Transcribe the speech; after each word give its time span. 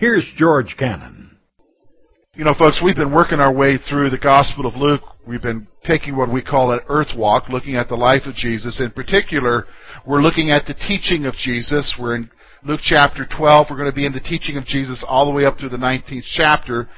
Here's 0.00 0.28
George 0.36 0.74
Cannon. 0.76 1.38
You 2.34 2.44
know, 2.44 2.54
folks, 2.58 2.82
we've 2.84 2.96
been 2.96 3.14
working 3.14 3.38
our 3.38 3.54
way 3.54 3.78
through 3.78 4.10
the 4.10 4.18
Gospel 4.18 4.66
of 4.66 4.74
Luke. 4.74 5.02
We've 5.28 5.42
been 5.42 5.68
taking 5.84 6.16
what 6.16 6.32
we 6.32 6.42
call 6.42 6.72
an 6.72 6.80
earth 6.88 7.14
walk, 7.14 7.50
looking 7.50 7.76
at 7.76 7.90
the 7.90 7.96
life 7.96 8.22
of 8.24 8.34
Jesus. 8.34 8.80
In 8.80 8.92
particular, 8.92 9.66
we're 10.06 10.22
looking 10.22 10.50
at 10.50 10.64
the 10.64 10.72
teaching 10.72 11.26
of 11.26 11.34
Jesus. 11.34 11.94
We're 12.00 12.14
in 12.14 12.30
Luke 12.64 12.80
chapter 12.82 13.26
12. 13.36 13.66
We're 13.68 13.76
going 13.76 13.90
to 13.90 13.94
be 13.94 14.06
in 14.06 14.14
the 14.14 14.20
teaching 14.20 14.56
of 14.56 14.64
Jesus 14.64 15.04
all 15.06 15.26
the 15.26 15.36
way 15.36 15.44
up 15.44 15.58
through 15.58 15.68
the 15.68 15.76
19th 15.76 16.24
chapter. 16.34 16.88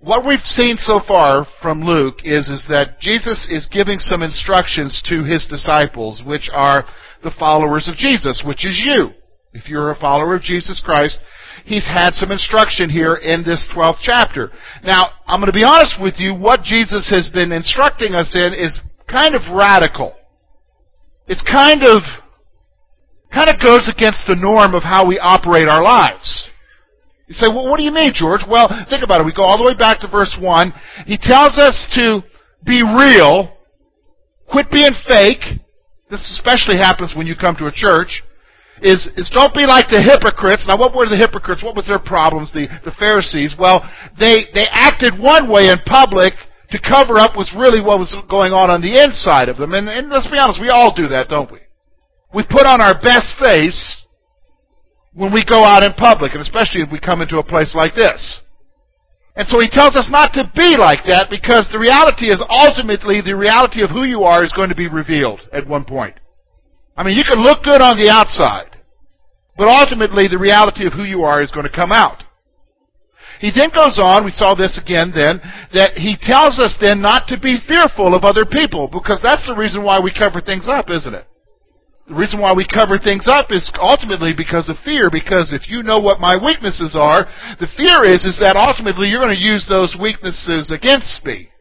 What 0.00 0.26
we've 0.26 0.42
seen 0.42 0.78
so 0.78 0.98
far 1.06 1.46
from 1.62 1.82
Luke 1.82 2.16
is, 2.24 2.48
is 2.48 2.66
that 2.68 2.98
Jesus 2.98 3.46
is 3.48 3.68
giving 3.72 4.00
some 4.00 4.24
instructions 4.24 5.00
to 5.08 5.22
his 5.22 5.46
disciples, 5.46 6.24
which 6.26 6.50
are 6.52 6.84
the 7.22 7.30
followers 7.38 7.88
of 7.88 7.94
Jesus, 7.94 8.42
which 8.44 8.66
is 8.66 8.82
you. 8.84 9.10
If 9.52 9.68
you're 9.68 9.90
a 9.90 9.98
follower 9.98 10.36
of 10.36 10.42
Jesus 10.42 10.80
Christ, 10.84 11.20
he's 11.64 11.86
had 11.86 12.14
some 12.14 12.30
instruction 12.30 12.88
here 12.88 13.16
in 13.16 13.42
this 13.42 13.68
12th 13.74 13.98
chapter. 14.00 14.50
Now, 14.84 15.10
I'm 15.26 15.40
going 15.40 15.52
to 15.52 15.58
be 15.58 15.64
honest 15.64 15.96
with 16.00 16.14
you, 16.18 16.34
what 16.34 16.62
Jesus 16.62 17.10
has 17.10 17.28
been 17.32 17.50
instructing 17.50 18.14
us 18.14 18.34
in 18.34 18.54
is 18.54 18.80
kind 19.08 19.34
of 19.34 19.42
radical. 19.52 20.14
It's 21.26 21.42
kind 21.42 21.82
of, 21.82 22.02
kind 23.34 23.50
of 23.50 23.60
goes 23.60 23.90
against 23.90 24.26
the 24.26 24.38
norm 24.38 24.74
of 24.74 24.84
how 24.84 25.06
we 25.06 25.18
operate 25.18 25.68
our 25.68 25.82
lives. 25.82 26.48
You 27.26 27.34
say, 27.34 27.48
well, 27.48 27.68
what 27.68 27.78
do 27.78 27.84
you 27.84 27.92
mean, 27.92 28.12
George? 28.14 28.42
Well, 28.48 28.68
think 28.88 29.02
about 29.02 29.20
it. 29.20 29.26
We 29.26 29.34
go 29.34 29.42
all 29.42 29.58
the 29.58 29.64
way 29.64 29.76
back 29.76 30.00
to 30.00 30.08
verse 30.08 30.36
1. 30.40 30.72
He 31.06 31.18
tells 31.18 31.58
us 31.58 31.90
to 31.94 32.22
be 32.64 32.82
real, 32.82 33.56
quit 34.50 34.70
being 34.70 34.94
fake. 35.06 35.42
This 36.08 36.26
especially 36.38 36.78
happens 36.78 37.14
when 37.16 37.26
you 37.26 37.34
come 37.34 37.56
to 37.56 37.66
a 37.66 37.72
church 37.72 38.22
is, 38.82 39.08
is 39.16 39.30
don't 39.32 39.54
be 39.54 39.66
like 39.66 39.88
the 39.88 40.02
hypocrites. 40.02 40.66
Now, 40.66 40.78
what 40.78 40.94
were 40.94 41.08
the 41.08 41.16
hypocrites? 41.16 41.62
What 41.62 41.76
was 41.76 41.86
their 41.86 42.00
problems? 42.00 42.52
The, 42.52 42.68
the 42.84 42.96
Pharisees. 42.98 43.54
Well, 43.58 43.84
they, 44.18 44.50
they 44.54 44.66
acted 44.70 45.18
one 45.18 45.50
way 45.50 45.68
in 45.68 45.78
public 45.86 46.34
to 46.70 46.78
cover 46.78 47.18
up 47.18 47.36
what's 47.36 47.54
really 47.54 47.82
what 47.82 47.98
was 47.98 48.14
going 48.30 48.52
on 48.52 48.70
on 48.70 48.80
the 48.80 49.02
inside 49.02 49.48
of 49.48 49.58
them. 49.58 49.74
And, 49.74 49.88
and 49.88 50.08
let's 50.08 50.30
be 50.30 50.38
honest, 50.38 50.60
we 50.60 50.70
all 50.70 50.94
do 50.94 51.08
that, 51.08 51.28
don't 51.28 51.50
we? 51.50 51.58
We 52.32 52.46
put 52.48 52.66
on 52.66 52.80
our 52.80 52.94
best 52.94 53.34
face 53.38 54.06
when 55.12 55.34
we 55.34 55.44
go 55.44 55.64
out 55.64 55.82
in 55.82 55.92
public, 55.94 56.32
and 56.32 56.40
especially 56.40 56.82
if 56.82 56.92
we 56.92 57.00
come 57.00 57.20
into 57.20 57.38
a 57.38 57.44
place 57.44 57.74
like 57.74 57.94
this. 57.94 58.40
And 59.34 59.48
so 59.48 59.58
he 59.58 59.68
tells 59.68 59.96
us 59.96 60.08
not 60.10 60.32
to 60.34 60.50
be 60.54 60.76
like 60.78 61.06
that 61.06 61.30
because 61.30 61.68
the 61.72 61.78
reality 61.78 62.30
is 62.30 62.42
ultimately 62.48 63.20
the 63.20 63.36
reality 63.36 63.82
of 63.82 63.90
who 63.90 64.04
you 64.04 64.22
are 64.22 64.44
is 64.44 64.52
going 64.52 64.68
to 64.68 64.74
be 64.74 64.88
revealed 64.88 65.40
at 65.52 65.66
one 65.66 65.84
point. 65.84 66.14
I 66.96 67.02
mean, 67.02 67.16
you 67.16 67.24
can 67.24 67.42
look 67.42 67.62
good 67.62 67.80
on 67.80 67.96
the 67.96 68.10
outside. 68.10 68.69
But 69.60 69.68
ultimately, 69.68 70.24
the 70.24 70.40
reality 70.40 70.88
of 70.88 70.96
who 70.96 71.04
you 71.04 71.28
are 71.28 71.44
is 71.44 71.52
going 71.52 71.68
to 71.68 71.76
come 71.82 71.92
out. 71.92 72.24
He 73.44 73.52
then 73.52 73.68
goes 73.68 74.00
on, 74.00 74.24
we 74.24 74.32
saw 74.32 74.56
this 74.56 74.80
again 74.80 75.12
then, 75.12 75.36
that 75.76 76.00
he 76.00 76.16
tells 76.16 76.56
us 76.56 76.80
then 76.80 77.04
not 77.04 77.28
to 77.28 77.36
be 77.36 77.60
fearful 77.68 78.16
of 78.16 78.24
other 78.24 78.48
people, 78.48 78.88
because 78.88 79.20
that's 79.20 79.44
the 79.44 79.52
reason 79.52 79.84
why 79.84 80.00
we 80.00 80.16
cover 80.16 80.40
things 80.40 80.64
up, 80.64 80.88
isn't 80.88 81.12
it? 81.12 81.28
The 82.08 82.16
reason 82.16 82.40
why 82.40 82.56
we 82.56 82.64
cover 82.64 82.96
things 82.96 83.28
up 83.28 83.52
is 83.52 83.68
ultimately 83.76 84.32
because 84.32 84.72
of 84.72 84.80
fear, 84.80 85.12
because 85.12 85.52
if 85.52 85.68
you 85.68 85.84
know 85.84 86.00
what 86.00 86.24
my 86.24 86.40
weaknesses 86.40 86.96
are, 86.96 87.28
the 87.60 87.68
fear 87.76 88.08
is, 88.08 88.24
is 88.24 88.40
that 88.40 88.56
ultimately 88.56 89.12
you're 89.12 89.20
going 89.20 89.36
to 89.36 89.44
use 89.44 89.68
those 89.68 89.92
weaknesses 89.92 90.72
against 90.72 91.20
me. 91.20 91.52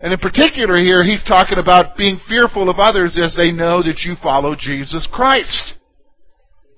And 0.00 0.08
in 0.08 0.18
particular 0.24 0.80
here, 0.80 1.04
he's 1.04 1.24
talking 1.28 1.60
about 1.60 2.00
being 2.00 2.16
fearful 2.24 2.72
of 2.72 2.80
others 2.80 3.20
as 3.20 3.36
they 3.36 3.52
know 3.52 3.84
that 3.84 4.08
you 4.08 4.16
follow 4.24 4.56
Jesus 4.56 5.04
Christ. 5.04 5.76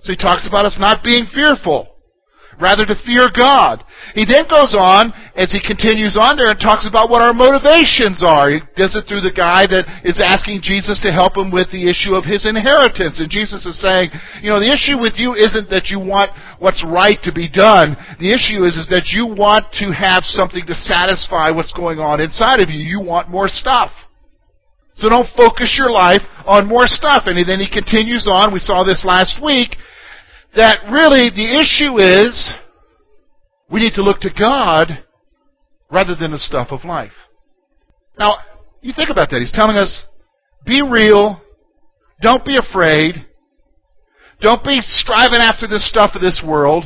So 0.03 0.11
he 0.11 0.19
talks 0.19 0.47
about 0.47 0.65
us 0.67 0.75
not 0.77 1.03
being 1.03 1.25
fearful, 1.31 1.87
rather 2.59 2.85
to 2.85 3.01
fear 3.07 3.31
God. 3.31 3.81
He 4.13 4.27
then 4.27 4.45
goes 4.51 4.75
on, 4.75 5.15
as 5.33 5.55
he 5.55 5.63
continues 5.63 6.19
on 6.19 6.35
there, 6.35 6.51
and 6.51 6.59
talks 6.59 6.85
about 6.85 7.09
what 7.09 7.23
our 7.23 7.33
motivations 7.33 8.19
are. 8.19 8.51
He 8.51 8.59
does 8.75 8.99
it 8.99 9.07
through 9.07 9.23
the 9.23 9.33
guy 9.33 9.63
that 9.65 9.87
is 10.03 10.19
asking 10.19 10.59
Jesus 10.61 10.99
to 11.01 11.15
help 11.15 11.39
him 11.39 11.49
with 11.55 11.71
the 11.71 11.87
issue 11.87 12.13
of 12.13 12.27
his 12.27 12.43
inheritance. 12.43 13.23
And 13.23 13.31
Jesus 13.31 13.63
is 13.63 13.79
saying, 13.79 14.11
you 14.43 14.51
know, 14.51 14.59
the 14.59 14.75
issue 14.75 14.99
with 14.99 15.15
you 15.15 15.33
isn't 15.39 15.71
that 15.71 15.87
you 15.87 16.03
want 16.03 16.35
what's 16.59 16.83
right 16.83 17.17
to 17.23 17.31
be 17.31 17.47
done. 17.47 17.95
The 18.19 18.35
issue 18.35 18.67
is, 18.67 18.75
is 18.75 18.91
that 18.91 19.15
you 19.15 19.25
want 19.25 19.71
to 19.79 19.95
have 19.95 20.27
something 20.27 20.67
to 20.67 20.75
satisfy 20.75 21.49
what's 21.49 21.73
going 21.73 21.97
on 22.03 22.19
inside 22.19 22.59
of 22.59 22.67
you. 22.69 22.83
You 22.83 22.99
want 22.99 23.31
more 23.31 23.47
stuff. 23.47 23.89
So 24.93 25.09
don't 25.09 25.31
focus 25.33 25.73
your 25.79 25.89
life 25.89 26.21
on 26.45 26.69
more 26.69 26.85
stuff. 26.85 27.23
And 27.25 27.39
then 27.47 27.63
he 27.63 27.71
continues 27.71 28.29
on. 28.29 28.53
We 28.53 28.59
saw 28.59 28.83
this 28.83 29.01
last 29.07 29.41
week 29.41 29.79
that 30.55 30.83
really 30.91 31.29
the 31.29 31.59
issue 31.59 31.99
is 31.99 32.53
we 33.69 33.81
need 33.81 33.93
to 33.95 34.03
look 34.03 34.19
to 34.21 34.29
God 34.29 35.03
rather 35.91 36.15
than 36.15 36.31
the 36.31 36.37
stuff 36.37 36.69
of 36.71 36.85
life. 36.85 37.13
Now, 38.17 38.37
you 38.81 38.93
think 38.95 39.09
about 39.09 39.29
that. 39.31 39.39
He's 39.39 39.51
telling 39.51 39.77
us, 39.77 40.05
be 40.65 40.81
real, 40.81 41.41
don't 42.21 42.45
be 42.45 42.57
afraid, 42.57 43.25
don't 44.41 44.63
be 44.63 44.79
striving 44.81 45.39
after 45.39 45.67
this 45.67 45.87
stuff 45.87 46.11
of 46.15 46.21
this 46.21 46.43
world, 46.45 46.85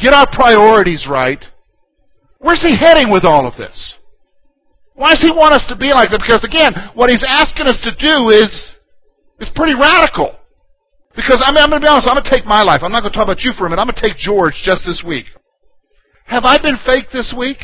get 0.00 0.14
our 0.14 0.26
priorities 0.32 1.06
right. 1.10 1.42
Where's 2.38 2.62
he 2.62 2.76
heading 2.76 3.10
with 3.10 3.24
all 3.24 3.46
of 3.46 3.56
this? 3.56 3.96
Why 4.94 5.10
does 5.10 5.22
he 5.22 5.30
want 5.30 5.54
us 5.54 5.66
to 5.68 5.76
be 5.76 5.90
like 5.90 6.10
that? 6.10 6.20
Because 6.20 6.44
again, 6.44 6.72
what 6.94 7.10
he's 7.10 7.24
asking 7.26 7.66
us 7.66 7.80
to 7.82 7.90
do 7.98 8.28
is, 8.30 8.74
is 9.40 9.50
pretty 9.54 9.74
radical. 9.74 10.36
Because 11.14 11.42
I 11.46 11.52
mean, 11.52 11.62
I'm 11.62 11.70
going 11.70 11.80
to 11.80 11.84
be 11.84 11.90
honest, 11.90 12.08
I'm 12.10 12.18
going 12.18 12.26
to 12.26 12.30
take 12.30 12.44
my 12.44 12.62
life. 12.62 12.82
I'm 12.82 12.90
not 12.90 13.00
going 13.00 13.12
to 13.12 13.16
talk 13.16 13.26
about 13.26 13.42
you 13.46 13.52
for 13.54 13.66
a 13.66 13.70
minute. 13.70 13.80
I'm 13.80 13.86
going 13.86 13.98
to 13.98 14.02
take 14.02 14.18
George 14.18 14.54
just 14.66 14.82
this 14.84 15.02
week. 15.06 15.26
Have 16.26 16.44
I 16.44 16.58
been 16.58 16.78
fake 16.84 17.06
this 17.12 17.34
week? 17.36 17.58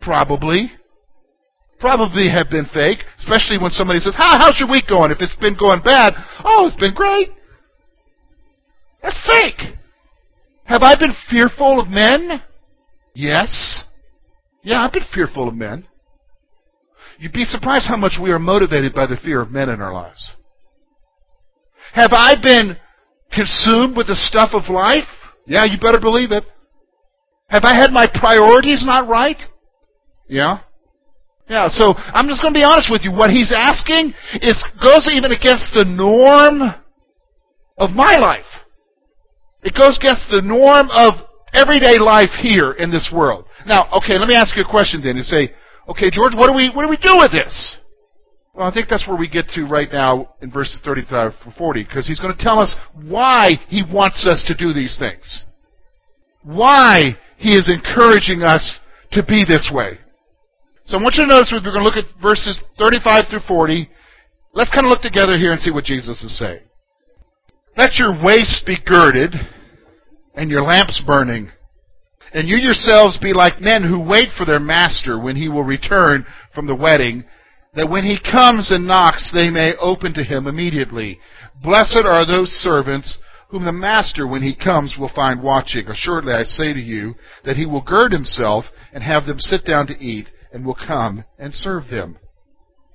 Probably. 0.00 0.72
Probably 1.80 2.30
have 2.30 2.48
been 2.48 2.66
fake, 2.72 3.00
especially 3.18 3.58
when 3.58 3.70
somebody 3.70 3.98
says, 3.98 4.14
How, 4.16 4.38
how's 4.38 4.58
your 4.58 4.70
week 4.70 4.86
going? 4.88 5.10
If 5.10 5.20
it's 5.20 5.36
been 5.36 5.56
going 5.58 5.82
bad, 5.82 6.14
oh, 6.44 6.66
it's 6.68 6.80
been 6.80 6.94
great. 6.94 7.28
That's 9.02 9.18
fake. 9.26 9.76
Have 10.64 10.82
I 10.82 10.94
been 10.94 11.14
fearful 11.28 11.80
of 11.80 11.88
men? 11.88 12.40
Yes. 13.14 13.84
Yeah, 14.62 14.84
I've 14.84 14.92
been 14.92 15.02
fearful 15.12 15.48
of 15.48 15.54
men. 15.54 15.86
You'd 17.18 17.32
be 17.32 17.44
surprised 17.44 17.86
how 17.88 17.96
much 17.96 18.18
we 18.22 18.30
are 18.30 18.38
motivated 18.38 18.94
by 18.94 19.06
the 19.06 19.16
fear 19.16 19.42
of 19.42 19.50
men 19.50 19.68
in 19.68 19.80
our 19.80 19.92
lives. 19.92 20.36
Have 21.92 22.12
I 22.12 22.34
been 22.40 22.76
consumed 23.32 23.96
with 23.96 24.06
the 24.06 24.16
stuff 24.16 24.50
of 24.52 24.72
life? 24.72 25.08
Yeah, 25.46 25.64
you 25.64 25.78
better 25.80 26.00
believe 26.00 26.32
it. 26.32 26.44
Have 27.48 27.64
I 27.64 27.74
had 27.74 27.92
my 27.92 28.06
priorities 28.06 28.82
not 28.86 29.08
right? 29.08 29.36
Yeah. 30.28 30.60
Yeah, 31.48 31.68
so 31.68 31.92
I'm 31.96 32.28
just 32.28 32.40
going 32.40 32.54
to 32.54 32.58
be 32.58 32.64
honest 32.64 32.88
with 32.90 33.02
you. 33.04 33.12
What 33.12 33.30
he's 33.30 33.52
asking 33.54 34.14
is 34.40 34.56
goes 34.80 35.08
even 35.12 35.32
against 35.32 35.68
the 35.74 35.84
norm 35.84 36.62
of 37.76 37.90
my 37.90 38.16
life. 38.16 38.48
It 39.62 39.74
goes 39.74 39.98
against 39.98 40.26
the 40.30 40.40
norm 40.40 40.88
of 40.90 41.28
everyday 41.52 41.98
life 41.98 42.32
here 42.40 42.72
in 42.72 42.90
this 42.90 43.12
world. 43.12 43.44
Now, 43.66 43.88
okay, 43.98 44.18
let 44.18 44.28
me 44.28 44.34
ask 44.34 44.56
you 44.56 44.64
a 44.64 44.68
question 44.68 45.02
then. 45.04 45.16
You 45.16 45.22
say, 45.22 45.52
okay, 45.88 46.10
George, 46.10 46.32
what 46.34 46.48
do 46.48 46.54
we 46.56 46.70
what 46.72 46.84
do 46.84 46.88
we 46.88 46.96
do 46.96 47.20
with 47.20 47.32
this? 47.32 47.76
Well, 48.54 48.66
I 48.66 48.72
think 48.72 48.88
that's 48.90 49.08
where 49.08 49.16
we 49.16 49.30
get 49.30 49.48
to 49.54 49.64
right 49.64 49.90
now 49.90 50.34
in 50.42 50.50
verses 50.50 50.80
35 50.84 51.32
to 51.44 51.54
40, 51.56 51.84
because 51.84 52.06
he's 52.06 52.20
going 52.20 52.36
to 52.36 52.42
tell 52.42 52.58
us 52.58 52.76
why 52.94 53.52
he 53.68 53.82
wants 53.82 54.26
us 54.26 54.44
to 54.46 54.54
do 54.54 54.74
these 54.74 54.96
things. 54.98 55.44
Why 56.42 57.16
he 57.38 57.54
is 57.54 57.70
encouraging 57.70 58.42
us 58.42 58.80
to 59.12 59.24
be 59.24 59.44
this 59.48 59.70
way. 59.72 59.98
So 60.84 60.98
I 60.98 61.02
want 61.02 61.14
you 61.14 61.24
to 61.24 61.28
notice 61.28 61.50
we're 61.52 61.62
going 61.62 61.76
to 61.76 61.82
look 61.82 61.96
at 61.96 62.20
verses 62.20 62.60
35 62.78 63.24
through 63.30 63.46
40. 63.48 63.88
Let's 64.52 64.70
kind 64.70 64.84
of 64.84 64.90
look 64.90 65.00
together 65.00 65.38
here 65.38 65.52
and 65.52 65.60
see 65.60 65.70
what 65.70 65.84
Jesus 65.84 66.22
is 66.22 66.38
saying. 66.38 66.60
Let 67.76 67.94
your 67.94 68.12
waist 68.22 68.64
be 68.66 68.76
girded 68.84 69.32
and 70.34 70.50
your 70.50 70.62
lamps 70.62 71.02
burning. 71.06 71.50
And 72.34 72.48
you 72.48 72.56
yourselves 72.56 73.18
be 73.22 73.32
like 73.32 73.60
men 73.60 73.82
who 73.82 74.00
wait 74.00 74.28
for 74.36 74.44
their 74.44 74.60
master 74.60 75.18
when 75.18 75.36
he 75.36 75.48
will 75.48 75.64
return 75.64 76.26
from 76.54 76.66
the 76.66 76.76
wedding 76.76 77.24
that 77.74 77.88
when 77.88 78.04
he 78.04 78.18
comes 78.20 78.70
and 78.70 78.86
knocks, 78.86 79.30
they 79.32 79.48
may 79.48 79.72
open 79.80 80.12
to 80.14 80.22
him 80.22 80.46
immediately. 80.46 81.18
Blessed 81.62 82.02
are 82.04 82.26
those 82.26 82.50
servants 82.50 83.18
whom 83.48 83.64
the 83.64 83.72
master, 83.72 84.26
when 84.26 84.42
he 84.42 84.54
comes, 84.54 84.96
will 84.98 85.10
find 85.14 85.42
watching. 85.42 85.86
Assuredly, 85.88 86.34
I 86.34 86.42
say 86.42 86.72
to 86.72 86.80
you 86.80 87.14
that 87.44 87.56
he 87.56 87.66
will 87.66 87.82
gird 87.82 88.12
himself 88.12 88.66
and 88.92 89.02
have 89.02 89.26
them 89.26 89.38
sit 89.38 89.64
down 89.64 89.86
to 89.86 89.98
eat, 89.98 90.28
and 90.52 90.66
will 90.66 90.76
come 90.76 91.24
and 91.38 91.54
serve 91.54 91.88
them. 91.88 92.18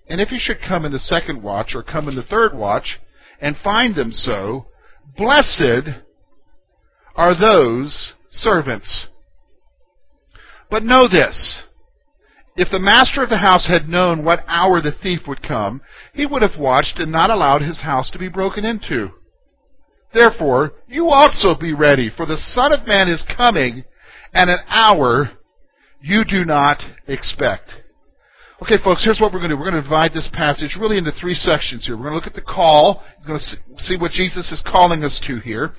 And 0.07 0.21
if 0.21 0.29
he 0.29 0.37
should 0.39 0.57
come 0.65 0.85
in 0.85 0.91
the 0.91 0.99
second 0.99 1.41
watch 1.41 1.73
or 1.73 1.83
come 1.83 2.07
in 2.07 2.15
the 2.15 2.23
third 2.23 2.55
watch 2.55 2.99
and 3.41 3.55
find 3.63 3.95
them 3.95 4.11
so, 4.11 4.67
blessed 5.17 5.89
are 7.15 7.39
those 7.39 8.13
servants. 8.29 9.07
But 10.69 10.83
know 10.83 11.07
this. 11.07 11.63
If 12.57 12.71
the 12.71 12.79
master 12.79 13.21
of 13.21 13.29
the 13.29 13.37
house 13.37 13.67
had 13.67 13.87
known 13.87 14.25
what 14.25 14.43
hour 14.47 14.81
the 14.81 14.91
thief 14.91 15.21
would 15.27 15.43
come, 15.43 15.79
he 16.11 16.25
would 16.25 16.41
have 16.41 16.59
watched 16.59 16.99
and 16.99 17.11
not 17.11 17.29
allowed 17.29 17.61
his 17.61 17.81
house 17.81 18.09
to 18.11 18.19
be 18.19 18.29
broken 18.29 18.65
into. 18.65 19.11
Therefore, 20.11 20.73
you 20.87 21.09
also 21.09 21.53
be 21.59 21.73
ready, 21.73 22.09
for 22.09 22.25
the 22.25 22.37
Son 22.37 22.73
of 22.73 22.87
Man 22.87 23.09
is 23.09 23.23
coming 23.37 23.85
at 24.33 24.49
an 24.49 24.57
hour 24.67 25.37
you 26.01 26.23
do 26.27 26.45
not 26.45 26.81
expect. 27.07 27.69
Okay, 28.59 28.81
folks, 28.83 29.05
here's 29.05 29.19
what 29.19 29.31
we're 29.31 29.39
going 29.39 29.51
to 29.51 29.55
do. 29.55 29.59
We're 29.59 29.69
going 29.69 29.83
to 29.83 29.87
divide 29.87 30.13
this 30.13 30.29
passage 30.33 30.77
really 30.79 30.97
into 30.97 31.11
three 31.11 31.35
sections 31.35 31.85
here. 31.85 31.95
We're 31.95 32.09
going 32.09 32.13
to 32.13 32.25
look 32.25 32.27
at 32.27 32.33
the 32.33 32.41
call. 32.41 33.03
We're 33.21 33.27
going 33.27 33.39
to 33.39 33.83
see 33.83 33.97
what 33.99 34.11
Jesus 34.11 34.51
is 34.51 34.63
calling 34.65 35.03
us 35.03 35.21
to 35.27 35.37
here. 35.39 35.73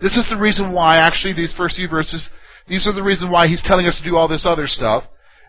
This 0.00 0.16
is 0.16 0.26
the 0.30 0.40
reason 0.40 0.72
why, 0.72 0.98
actually, 0.98 1.34
these 1.34 1.54
first 1.56 1.74
few 1.74 1.88
verses, 1.88 2.30
these 2.68 2.86
are 2.86 2.94
the 2.94 3.02
reason 3.02 3.32
why 3.32 3.48
he's 3.48 3.62
telling 3.62 3.86
us 3.86 3.98
to 3.98 4.08
do 4.08 4.14
all 4.14 4.28
this 4.28 4.46
other 4.46 4.68
stuff. 4.68 5.04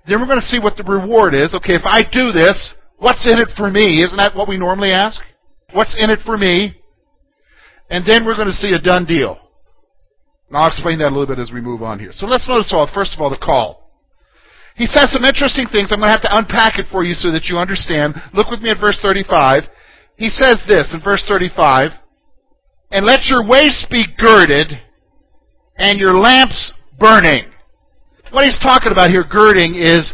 Then 0.07 0.19
we're 0.19 0.27
going 0.27 0.41
to 0.41 0.45
see 0.45 0.59
what 0.59 0.77
the 0.77 0.83
reward 0.83 1.33
is. 1.33 1.55
Okay, 1.55 1.73
if 1.73 1.85
I 1.85 2.01
do 2.03 2.31
this, 2.31 2.73
what's 2.97 3.25
in 3.25 3.39
it 3.39 3.49
for 3.57 3.71
me? 3.71 4.03
Isn't 4.03 4.17
that 4.17 4.35
what 4.35 4.47
we 4.47 4.57
normally 4.57 4.91
ask? 4.91 5.19
What's 5.73 5.95
in 5.97 6.09
it 6.09 6.19
for 6.25 6.37
me? 6.37 6.77
And 7.89 8.05
then 8.05 8.25
we're 8.25 8.35
going 8.35 8.47
to 8.47 8.53
see 8.53 8.73
a 8.73 8.81
done 8.81 9.05
deal. 9.05 9.39
And 10.49 10.57
I'll 10.57 10.67
explain 10.67 10.99
that 10.99 11.09
a 11.09 11.15
little 11.15 11.27
bit 11.27 11.39
as 11.39 11.51
we 11.51 11.61
move 11.61 11.81
on 11.81 11.99
here. 11.99 12.11
So 12.13 12.27
let's 12.27 12.47
notice 12.47 12.71
all, 12.73 12.89
first 12.93 13.15
of 13.15 13.21
all, 13.21 13.29
the 13.29 13.37
call. 13.37 13.91
He 14.75 14.85
says 14.85 15.11
some 15.11 15.23
interesting 15.23 15.67
things. 15.71 15.91
I'm 15.91 15.99
going 15.99 16.09
to 16.09 16.17
have 16.19 16.27
to 16.27 16.37
unpack 16.37 16.77
it 16.77 16.85
for 16.91 17.03
you 17.03 17.13
so 17.13 17.31
that 17.31 17.45
you 17.45 17.57
understand. 17.57 18.13
Look 18.33 18.49
with 18.49 18.61
me 18.61 18.69
at 18.69 18.79
verse 18.79 18.99
35. 19.01 19.63
He 20.17 20.29
says 20.29 20.61
this 20.67 20.93
in 20.93 21.01
verse 21.03 21.25
35, 21.27 21.91
And 22.91 23.05
let 23.05 23.25
your 23.25 23.47
waist 23.47 23.87
be 23.89 24.05
girded, 24.17 24.71
and 25.77 25.99
your 25.99 26.13
lamps 26.13 26.73
burning. 26.99 27.51
What 28.35 28.43
he's 28.43 28.59
talking 28.59 28.91
about 28.91 29.11
here, 29.11 29.23
girding, 29.23 29.75
is, 29.75 30.13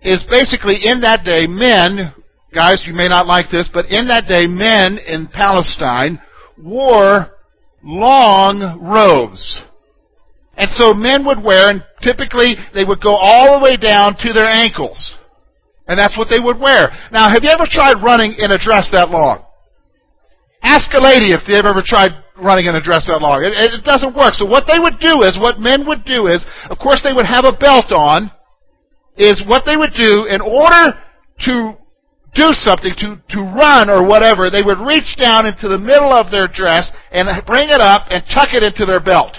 is 0.00 0.24
basically 0.32 0.80
in 0.80 1.02
that 1.02 1.28
day, 1.28 1.44
men, 1.44 2.08
guys, 2.54 2.84
you 2.88 2.94
may 2.94 3.04
not 3.04 3.26
like 3.26 3.52
this, 3.52 3.68
but 3.68 3.84
in 3.92 4.08
that 4.08 4.24
day, 4.24 4.48
men 4.48 4.96
in 4.96 5.28
Palestine 5.28 6.18
wore 6.56 7.36
long 7.84 8.80
robes. 8.80 9.60
And 10.56 10.70
so 10.70 10.94
men 10.94 11.26
would 11.26 11.44
wear, 11.44 11.68
and 11.68 11.84
typically 12.00 12.56
they 12.72 12.86
would 12.88 13.02
go 13.02 13.12
all 13.12 13.58
the 13.58 13.62
way 13.62 13.76
down 13.76 14.16
to 14.24 14.32
their 14.32 14.48
ankles. 14.48 14.96
And 15.86 15.98
that's 15.98 16.16
what 16.16 16.28
they 16.30 16.40
would 16.40 16.58
wear. 16.58 16.88
Now, 17.12 17.28
have 17.28 17.44
you 17.44 17.50
ever 17.50 17.68
tried 17.68 18.00
running 18.02 18.36
in 18.38 18.52
a 18.52 18.58
dress 18.58 18.88
that 18.94 19.10
long? 19.10 19.44
Ask 20.62 20.88
a 20.94 21.02
lady 21.02 21.36
if 21.36 21.44
they've 21.46 21.60
ever 21.60 21.84
tried 21.84 22.24
running 22.42 22.66
in 22.66 22.74
a 22.74 22.82
dress 22.82 23.06
that 23.06 23.20
long. 23.20 23.44
It, 23.44 23.54
it 23.54 23.84
doesn't 23.84 24.16
work. 24.16 24.34
So 24.34 24.44
what 24.44 24.64
they 24.66 24.78
would 24.78 24.98
do 25.00 25.22
is, 25.22 25.38
what 25.38 25.60
men 25.60 25.86
would 25.86 26.04
do 26.04 26.26
is, 26.26 26.44
of 26.68 26.78
course 26.78 27.00
they 27.04 27.12
would 27.12 27.26
have 27.26 27.44
a 27.44 27.56
belt 27.56 27.92
on, 27.92 28.30
is 29.16 29.42
what 29.46 29.64
they 29.66 29.76
would 29.76 29.92
do 29.92 30.24
in 30.26 30.40
order 30.40 30.96
to 31.46 31.76
do 32.34 32.52
something, 32.52 32.94
to, 32.98 33.18
to 33.28 33.40
run 33.42 33.90
or 33.90 34.06
whatever, 34.06 34.50
they 34.50 34.62
would 34.62 34.78
reach 34.78 35.16
down 35.18 35.46
into 35.46 35.68
the 35.68 35.78
middle 35.78 36.12
of 36.12 36.30
their 36.30 36.46
dress 36.46 36.90
and 37.10 37.26
bring 37.46 37.68
it 37.68 37.80
up 37.80 38.06
and 38.10 38.22
tuck 38.32 38.54
it 38.54 38.62
into 38.62 38.86
their 38.86 39.00
belt. 39.00 39.36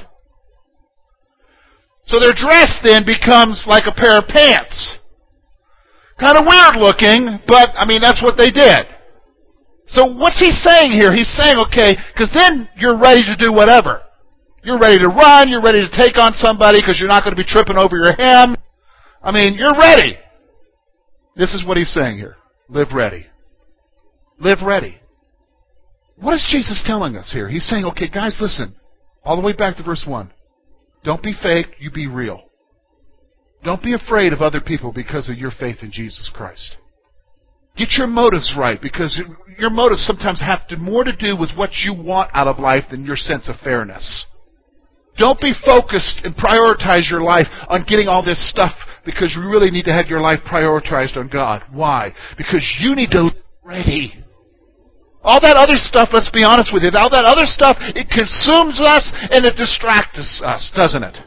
So 2.03 2.19
their 2.19 2.33
dress 2.33 2.79
then 2.83 3.05
becomes 3.05 3.63
like 3.67 3.87
a 3.87 3.95
pair 3.95 4.17
of 4.17 4.27
pants. 4.27 4.97
Kind 6.19 6.37
of 6.37 6.45
weird 6.45 6.75
looking, 6.75 7.39
but 7.47 7.69
I 7.75 7.85
mean, 7.85 8.01
that's 8.01 8.21
what 8.21 8.37
they 8.37 8.51
did. 8.51 8.90
So 9.87 10.05
what's 10.05 10.39
he 10.39 10.51
saying 10.51 10.91
here? 10.91 11.13
He's 11.13 11.31
saying, 11.35 11.57
okay, 11.67 11.97
because 12.13 12.31
then 12.33 12.69
you're 12.77 12.99
ready 12.99 13.21
to 13.23 13.35
do 13.35 13.51
whatever. 13.51 14.01
You're 14.63 14.79
ready 14.79 14.99
to 14.99 15.07
run, 15.07 15.49
you're 15.49 15.63
ready 15.63 15.81
to 15.81 15.97
take 15.97 16.17
on 16.17 16.33
somebody 16.33 16.79
because 16.79 16.99
you're 16.99 17.09
not 17.09 17.23
going 17.23 17.35
to 17.35 17.41
be 17.41 17.47
tripping 17.47 17.77
over 17.77 17.97
your 17.97 18.13
hem. 18.13 18.55
I 19.23 19.31
mean, 19.31 19.55
you're 19.55 19.77
ready. 19.77 20.17
This 21.35 21.53
is 21.53 21.65
what 21.65 21.77
he's 21.77 21.93
saying 21.93 22.17
here. 22.17 22.35
Live 22.69 22.93
ready. 22.93 23.25
Live 24.39 24.59
ready. 24.65 24.99
What 26.17 26.35
is 26.35 26.47
Jesus 26.51 26.83
telling 26.85 27.15
us 27.15 27.31
here? 27.33 27.49
He's 27.49 27.67
saying, 27.67 27.85
okay, 27.85 28.09
guys, 28.09 28.37
listen. 28.39 28.75
All 29.23 29.35
the 29.35 29.45
way 29.45 29.53
back 29.53 29.77
to 29.77 29.83
verse 29.83 30.05
1. 30.07 30.31
Don't 31.03 31.23
be 31.23 31.33
fake, 31.41 31.67
you 31.79 31.89
be 31.89 32.07
real. 32.07 32.43
Don't 33.63 33.83
be 33.83 33.93
afraid 33.93 34.33
of 34.33 34.41
other 34.41 34.61
people 34.61 34.91
because 34.93 35.29
of 35.29 35.37
your 35.37 35.51
faith 35.51 35.77
in 35.81 35.91
Jesus 35.91 36.29
Christ. 36.33 36.77
Get 37.81 37.97
your 37.97 38.05
motives 38.05 38.53
right 38.55 38.79
because 38.79 39.19
your 39.57 39.71
motives 39.71 40.05
sometimes 40.05 40.39
have 40.39 40.67
to, 40.67 40.77
more 40.77 41.03
to 41.03 41.15
do 41.15 41.35
with 41.35 41.49
what 41.57 41.71
you 41.83 41.95
want 41.97 42.29
out 42.31 42.45
of 42.45 42.59
life 42.59 42.83
than 42.91 43.05
your 43.05 43.15
sense 43.15 43.49
of 43.49 43.55
fairness. 43.63 44.27
Don't 45.17 45.41
be 45.41 45.53
focused 45.65 46.21
and 46.23 46.35
prioritize 46.35 47.09
your 47.09 47.21
life 47.21 47.47
on 47.69 47.85
getting 47.87 48.07
all 48.07 48.23
this 48.23 48.37
stuff 48.51 48.73
because 49.03 49.33
you 49.35 49.49
really 49.49 49.71
need 49.71 49.85
to 49.85 49.93
have 49.93 50.05
your 50.05 50.21
life 50.21 50.41
prioritized 50.45 51.17
on 51.17 51.27
God. 51.27 51.63
Why? 51.71 52.13
Because 52.37 52.61
you 52.79 52.95
need 52.95 53.09
to 53.11 53.23
live 53.23 53.43
ready. 53.63 54.13
All 55.23 55.41
that 55.41 55.57
other 55.57 55.77
stuff, 55.77 56.09
let's 56.13 56.29
be 56.29 56.43
honest 56.43 56.69
with 56.71 56.83
you, 56.83 56.91
all 56.93 57.09
that 57.09 57.25
other 57.25 57.45
stuff, 57.45 57.77
it 57.79 58.13
consumes 58.13 58.79
us 58.79 59.09
and 59.31 59.43
it 59.43 59.57
distracts 59.57 60.43
us, 60.45 60.71
doesn't 60.75 61.01
it? 61.01 61.17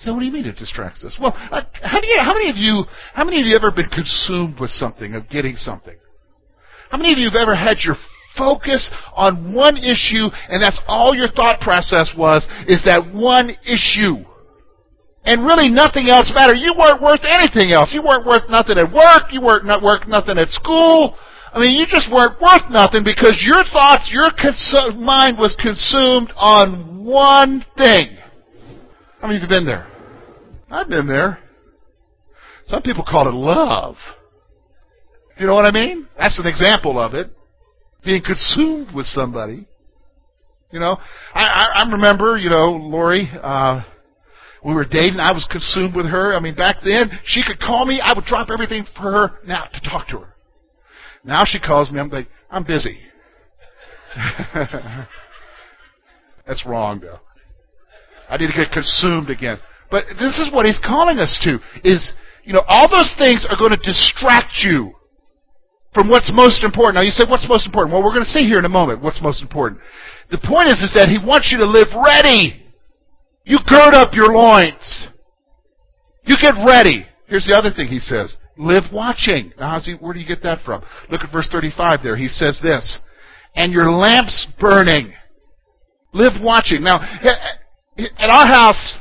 So 0.00 0.14
what 0.14 0.20
do 0.20 0.26
you 0.26 0.32
mean 0.32 0.46
it 0.46 0.56
distracts 0.56 1.04
us? 1.04 1.18
Well, 1.20 1.36
uh, 1.36 1.62
how, 1.82 2.00
you, 2.00 2.16
how 2.20 2.32
many 2.32 2.48
of 2.48 2.56
you, 2.56 2.84
how 3.12 3.24
many 3.24 3.40
of 3.40 3.46
you 3.46 3.54
ever 3.54 3.70
been 3.70 3.90
consumed 3.92 4.58
with 4.58 4.70
something, 4.70 5.14
of 5.14 5.28
getting 5.28 5.56
something? 5.56 5.96
How 6.88 6.96
many 6.96 7.12
of 7.12 7.18
you 7.18 7.28
have 7.28 7.36
ever 7.36 7.54
had 7.54 7.84
your 7.84 7.96
focus 8.36 8.90
on 9.12 9.52
one 9.52 9.76
issue 9.76 10.32
and 10.48 10.62
that's 10.62 10.80
all 10.88 11.14
your 11.14 11.28
thought 11.28 11.60
process 11.60 12.16
was, 12.16 12.48
is 12.66 12.82
that 12.88 13.12
one 13.12 13.52
issue? 13.68 14.24
And 15.28 15.44
really 15.44 15.68
nothing 15.68 16.08
else 16.08 16.32
mattered. 16.34 16.56
You 16.56 16.72
weren't 16.72 17.02
worth 17.02 17.20
anything 17.28 17.76
else. 17.76 17.92
You 17.92 18.00
weren't 18.00 18.24
worth 18.24 18.48
nothing 18.48 18.78
at 18.80 18.88
work. 18.88 19.28
You 19.36 19.42
weren't 19.44 19.68
worth 19.84 20.08
nothing 20.08 20.38
at 20.38 20.48
school. 20.48 21.14
I 21.52 21.60
mean, 21.60 21.76
you 21.76 21.84
just 21.84 22.08
weren't 22.10 22.40
worth 22.40 22.70
nothing 22.70 23.04
because 23.04 23.36
your 23.44 23.60
thoughts, 23.68 24.08
your 24.08 24.30
cons- 24.32 24.96
mind 24.96 25.36
was 25.36 25.52
consumed 25.60 26.32
on 26.40 27.04
one 27.04 27.66
thing. 27.76 28.16
How 29.20 29.28
many 29.28 29.36
of 29.36 29.42
you 29.42 29.48
been 29.48 29.66
there? 29.66 29.89
I've 30.70 30.88
been 30.88 31.06
there. 31.06 31.38
Some 32.66 32.82
people 32.82 33.04
call 33.08 33.28
it 33.28 33.34
love. 33.34 33.96
You 35.38 35.46
know 35.46 35.54
what 35.54 35.64
I 35.64 35.72
mean? 35.72 36.06
That's 36.18 36.38
an 36.38 36.46
example 36.46 36.98
of 36.98 37.14
it. 37.14 37.28
Being 38.04 38.22
consumed 38.24 38.94
with 38.94 39.06
somebody. 39.06 39.66
You 40.70 40.78
know, 40.78 40.96
I, 41.34 41.44
I, 41.44 41.82
I 41.82 41.90
remember, 41.90 42.36
you 42.36 42.48
know, 42.48 42.70
Lori, 42.70 43.28
uh, 43.42 43.82
we 44.64 44.72
were 44.72 44.84
dating. 44.84 45.18
I 45.18 45.32
was 45.32 45.44
consumed 45.50 45.96
with 45.96 46.06
her. 46.06 46.34
I 46.34 46.40
mean, 46.40 46.54
back 46.54 46.76
then, 46.84 47.10
she 47.24 47.42
could 47.44 47.58
call 47.58 47.86
me. 47.86 48.00
I 48.02 48.12
would 48.14 48.24
drop 48.24 48.48
everything 48.52 48.84
for 48.94 49.02
her 49.02 49.38
now 49.46 49.64
to 49.64 49.80
talk 49.80 50.06
to 50.08 50.18
her. 50.18 50.34
Now 51.24 51.42
she 51.44 51.58
calls 51.58 51.90
me. 51.90 51.98
I'm 51.98 52.08
like, 52.08 52.28
I'm 52.50 52.64
busy. 52.64 53.00
That's 56.46 56.64
wrong, 56.66 57.00
though. 57.00 57.18
I 58.28 58.36
need 58.36 58.48
to 58.48 58.52
get 58.52 58.70
consumed 58.72 59.30
again. 59.30 59.58
But 59.90 60.06
this 60.18 60.38
is 60.38 60.50
what 60.52 60.66
he's 60.66 60.80
calling 60.84 61.18
us 61.18 61.40
to: 61.44 61.58
is 61.82 62.12
you 62.44 62.52
know, 62.52 62.64
all 62.66 62.88
those 62.88 63.14
things 63.18 63.46
are 63.48 63.56
going 63.56 63.70
to 63.70 63.82
distract 63.84 64.64
you 64.64 64.94
from 65.92 66.08
what's 66.08 66.30
most 66.32 66.64
important. 66.64 66.96
Now 66.96 67.02
you 67.02 67.10
say, 67.10 67.24
what's 67.28 67.48
most 67.48 67.66
important? 67.66 67.92
Well, 67.92 68.02
we're 68.02 68.14
going 68.14 68.24
to 68.24 68.30
see 68.30 68.46
here 68.46 68.58
in 68.58 68.64
a 68.64 68.70
moment 68.70 69.02
what's 69.02 69.22
most 69.22 69.42
important. 69.42 69.80
The 70.30 70.38
point 70.38 70.68
is, 70.68 70.78
is 70.80 70.92
that 70.94 71.08
he 71.08 71.18
wants 71.18 71.50
you 71.50 71.58
to 71.58 71.66
live 71.66 71.88
ready. 71.94 72.64
You 73.44 73.58
gird 73.68 73.94
up 73.94 74.14
your 74.14 74.32
loins. 74.32 75.08
You 76.24 76.36
get 76.40 76.54
ready. 76.66 77.06
Here's 77.26 77.46
the 77.46 77.56
other 77.56 77.70
thing 77.74 77.88
he 77.88 77.98
says. 77.98 78.36
Live 78.56 78.84
watching. 78.92 79.52
Now, 79.58 79.78
he, 79.80 79.94
where 79.94 80.14
do 80.14 80.20
you 80.20 80.26
get 80.26 80.42
that 80.42 80.58
from? 80.64 80.84
Look 81.10 81.22
at 81.22 81.32
verse 81.32 81.48
35 81.50 82.00
there. 82.02 82.16
He 82.16 82.28
says 82.28 82.60
this. 82.62 82.98
And 83.54 83.72
your 83.72 83.90
lamps 83.90 84.46
burning. 84.60 85.14
Live 86.12 86.34
watching. 86.40 86.84
Now, 86.84 87.00
at 87.00 88.30
our 88.30 88.46
house, 88.46 88.98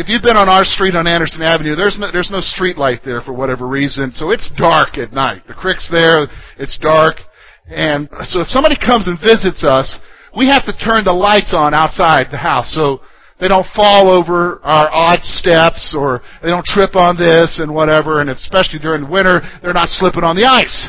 if 0.00 0.08
you've 0.08 0.24
been 0.24 0.40
on 0.40 0.48
our 0.48 0.64
street 0.64 0.96
on 0.96 1.06
Anderson 1.06 1.42
Avenue, 1.42 1.76
there's 1.76 1.98
no, 2.00 2.10
there's 2.10 2.30
no 2.32 2.40
street 2.40 2.78
light 2.78 3.04
there 3.04 3.20
for 3.20 3.34
whatever 3.34 3.68
reason, 3.68 4.10
so 4.12 4.30
it's 4.30 4.50
dark 4.56 4.96
at 4.96 5.12
night. 5.12 5.46
The 5.46 5.52
creek's 5.52 5.90
there, 5.92 6.24
it's 6.56 6.78
dark, 6.80 7.20
and 7.68 8.08
so 8.24 8.40
if 8.40 8.48
somebody 8.48 8.76
comes 8.80 9.08
and 9.08 9.20
visits 9.20 9.62
us, 9.62 10.00
we 10.34 10.48
have 10.48 10.64
to 10.64 10.72
turn 10.72 11.04
the 11.04 11.12
lights 11.12 11.52
on 11.52 11.74
outside 11.74 12.28
the 12.30 12.40
house. 12.40 12.72
So 12.72 13.00
they 13.40 13.48
don't 13.48 13.66
fall 13.76 14.08
over 14.08 14.60
our 14.64 14.88
odd 14.90 15.20
steps 15.20 15.94
or 15.96 16.22
they 16.42 16.48
don't 16.48 16.64
trip 16.64 16.96
on 16.96 17.16
this 17.16 17.60
and 17.60 17.74
whatever. 17.74 18.20
And 18.20 18.30
especially 18.30 18.78
during 18.78 19.04
the 19.04 19.10
winter, 19.10 19.42
they're 19.60 19.72
not 19.72 19.88
slipping 19.88 20.24
on 20.24 20.36
the 20.36 20.46
ice. 20.46 20.88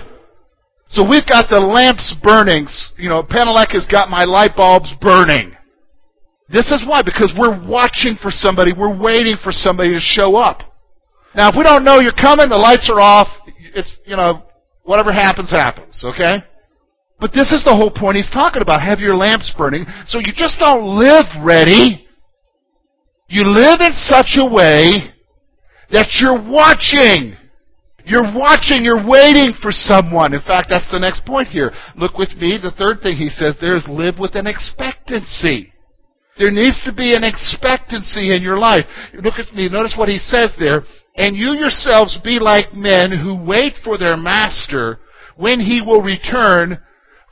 So 0.89 1.07
we've 1.07 1.25
got 1.25 1.49
the 1.49 1.59
lamps 1.59 2.15
burning. 2.21 2.67
You 2.97 3.09
know, 3.09 3.23
Penelec 3.23 3.71
has 3.71 3.87
got 3.91 4.09
my 4.09 4.25
light 4.25 4.55
bulbs 4.55 4.93
burning. 5.01 5.55
This 6.51 6.71
is 6.71 6.83
why, 6.85 7.01
because 7.01 7.33
we're 7.37 7.65
watching 7.65 8.17
for 8.21 8.29
somebody, 8.29 8.73
we're 8.73 8.99
waiting 8.99 9.35
for 9.43 9.51
somebody 9.51 9.93
to 9.93 9.99
show 9.99 10.35
up. 10.35 10.63
Now, 11.33 11.49
if 11.49 11.55
we 11.57 11.63
don't 11.63 11.85
know 11.85 11.99
you're 11.99 12.11
coming, 12.11 12.49
the 12.49 12.57
lights 12.57 12.89
are 12.91 12.99
off. 12.99 13.27
It's, 13.73 13.97
you 14.05 14.17
know, 14.17 14.43
Whatever 14.83 15.11
happens, 15.13 15.51
happens, 15.51 16.03
okay? 16.03 16.43
But 17.19 17.33
this 17.33 17.51
is 17.51 17.63
the 17.63 17.75
whole 17.75 17.91
point 17.91 18.17
he's 18.17 18.31
talking 18.31 18.61
about. 18.61 18.81
Have 18.81 18.99
your 18.99 19.15
lamps 19.15 19.53
burning. 19.55 19.85
So 20.05 20.17
you 20.17 20.33
just 20.33 20.57
don't 20.59 20.97
live 20.97 21.25
ready. 21.43 22.07
You 23.27 23.45
live 23.45 23.79
in 23.79 23.93
such 23.93 24.37
a 24.37 24.45
way 24.45 25.13
that 25.91 26.17
you're 26.19 26.41
watching. 26.41 27.37
You're 28.03 28.33
watching, 28.33 28.83
you're 28.83 29.07
waiting 29.07 29.53
for 29.61 29.71
someone. 29.71 30.33
In 30.33 30.41
fact, 30.41 30.67
that's 30.69 30.89
the 30.91 30.99
next 30.99 31.23
point 31.25 31.47
here. 31.47 31.71
Look 31.95 32.17
with 32.17 32.33
me. 32.37 32.57
The 32.57 32.73
third 32.75 33.01
thing 33.01 33.15
he 33.15 33.29
says 33.29 33.55
there 33.61 33.77
is 33.77 33.87
live 33.87 34.17
with 34.17 34.33
an 34.33 34.47
expectancy. 34.47 35.71
There 36.41 36.49
needs 36.49 36.81
to 36.85 36.91
be 36.91 37.13
an 37.13 37.23
expectancy 37.23 38.33
in 38.33 38.41
your 38.41 38.57
life. 38.57 38.85
Look 39.13 39.37
at 39.37 39.53
me. 39.53 39.69
Notice 39.69 39.93
what 39.95 40.09
he 40.09 40.17
says 40.17 40.49
there. 40.57 40.81
And 41.15 41.37
you 41.37 41.53
yourselves 41.53 42.17
be 42.23 42.39
like 42.41 42.73
men 42.73 43.11
who 43.11 43.45
wait 43.45 43.73
for 43.83 43.99
their 43.99 44.17
master 44.17 44.97
when 45.37 45.59
he 45.59 45.81
will 45.85 46.01
return 46.01 46.81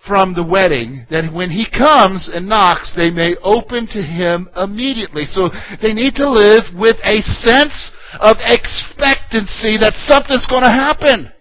from 0.05 0.35
the 0.35 0.45
wedding, 0.45 1.07
that 1.09 1.33
when 1.33 1.49
he 1.49 1.65
comes 1.65 2.29
and 2.31 2.47
knocks, 2.47 2.93
they 2.95 3.09
may 3.09 3.33
open 3.41 3.87
to 3.87 4.01
him 4.01 4.47
immediately. 4.55 5.25
So 5.25 5.49
they 5.81 5.93
need 5.93 6.13
to 6.15 6.29
live 6.29 6.69
with 6.77 6.97
a 7.03 7.25
sense 7.41 7.91
of 8.21 8.37
expectancy 8.45 9.81
that 9.81 9.97
something's 10.05 10.45
going 10.45 10.63
to 10.63 10.69
happen. 10.69 11.33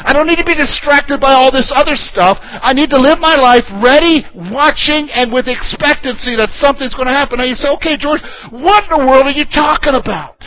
I 0.00 0.12
don't 0.12 0.26
need 0.26 0.40
to 0.40 0.44
be 0.44 0.54
distracted 0.54 1.20
by 1.20 1.32
all 1.32 1.52
this 1.52 1.72
other 1.74 1.94
stuff. 1.94 2.38
I 2.40 2.72
need 2.72 2.90
to 2.90 3.00
live 3.00 3.18
my 3.18 3.36
life 3.36 3.64
ready, 3.84 4.24
watching, 4.34 5.08
and 5.12 5.32
with 5.32 5.46
expectancy 5.48 6.34
that 6.36 6.50
something's 6.50 6.94
going 6.94 7.08
to 7.08 7.14
happen. 7.14 7.38
Now 7.38 7.44
you 7.44 7.54
say, 7.54 7.68
okay, 7.76 7.96
George, 7.96 8.20
what 8.50 8.84
in 8.84 8.90
the 8.90 9.06
world 9.06 9.26
are 9.26 9.36
you 9.36 9.44
talking 9.44 9.94
about? 9.94 10.40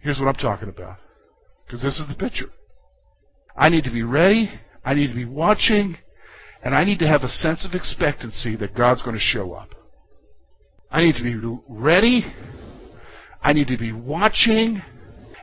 Here's 0.00 0.18
what 0.18 0.28
I'm 0.28 0.34
talking 0.34 0.68
about. 0.68 0.98
Because 1.66 1.82
this 1.82 1.98
is 1.98 2.08
the 2.08 2.14
picture. 2.14 2.50
I 3.56 3.68
need 3.68 3.84
to 3.84 3.90
be 3.90 4.02
ready, 4.02 4.50
I 4.84 4.94
need 4.94 5.08
to 5.08 5.14
be 5.14 5.24
watching, 5.24 5.96
and 6.62 6.74
I 6.74 6.84
need 6.84 6.98
to 6.98 7.06
have 7.06 7.22
a 7.22 7.28
sense 7.28 7.64
of 7.64 7.74
expectancy 7.74 8.56
that 8.56 8.74
God's 8.76 9.02
going 9.02 9.14
to 9.14 9.20
show 9.20 9.52
up. 9.52 9.74
I 10.90 11.04
need 11.04 11.16
to 11.16 11.22
be 11.22 11.60
ready, 11.68 12.24
I 13.42 13.52
need 13.52 13.68
to 13.68 13.78
be 13.78 13.92
watching, 13.92 14.82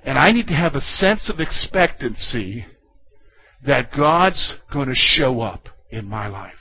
and 0.04 0.18
I 0.18 0.32
need 0.32 0.48
to 0.48 0.54
have 0.54 0.76
a 0.76 0.82
sense 0.82 1.30
of 1.30 1.40
expectancy 1.40 2.66
that 3.66 3.92
God's 3.96 4.56
going 4.72 4.88
to 4.88 4.96
show 4.96 5.42
up 5.42 5.70
in 5.90 6.06
my 6.06 6.28
life. 6.28 6.54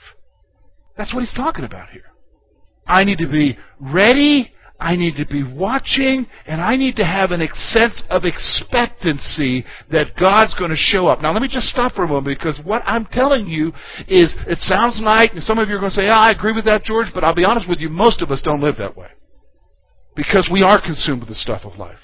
That's 0.97 1.13
what 1.13 1.21
he's 1.21 1.33
talking 1.33 1.65
about 1.65 1.89
here. 1.89 2.11
I 2.85 3.03
need 3.03 3.19
to 3.19 3.27
be 3.27 3.57
ready, 3.79 4.51
I 4.79 4.95
need 4.95 5.15
to 5.17 5.25
be 5.25 5.43
watching, 5.43 6.25
and 6.47 6.59
I 6.59 6.75
need 6.75 6.95
to 6.95 7.05
have 7.05 7.31
a 7.31 7.37
sense 7.53 8.03
of 8.09 8.25
expectancy 8.25 9.63
that 9.91 10.15
God's 10.19 10.55
going 10.55 10.71
to 10.71 10.75
show 10.75 11.07
up. 11.07 11.21
Now 11.21 11.31
let 11.31 11.41
me 11.41 11.47
just 11.47 11.67
stop 11.67 11.93
for 11.93 12.03
a 12.03 12.07
moment 12.07 12.37
because 12.37 12.59
what 12.63 12.81
I'm 12.85 13.05
telling 13.05 13.47
you 13.47 13.67
is, 14.07 14.35
it 14.47 14.59
sounds 14.59 14.99
nice, 15.01 15.29
and 15.33 15.43
some 15.43 15.59
of 15.59 15.69
you 15.69 15.75
are 15.75 15.79
going 15.79 15.91
to 15.91 15.95
say, 15.95 16.09
I 16.09 16.31
agree 16.31 16.53
with 16.53 16.65
that, 16.65 16.83
George, 16.83 17.07
but 17.13 17.23
I'll 17.23 17.35
be 17.35 17.45
honest 17.45 17.69
with 17.69 17.79
you, 17.79 17.89
most 17.89 18.21
of 18.21 18.31
us 18.31 18.41
don't 18.43 18.61
live 18.61 18.77
that 18.77 18.97
way. 18.97 19.09
Because 20.15 20.49
we 20.51 20.63
are 20.63 20.81
consumed 20.81 21.21
with 21.21 21.29
the 21.29 21.35
stuff 21.35 21.61
of 21.63 21.77
life. 21.77 21.99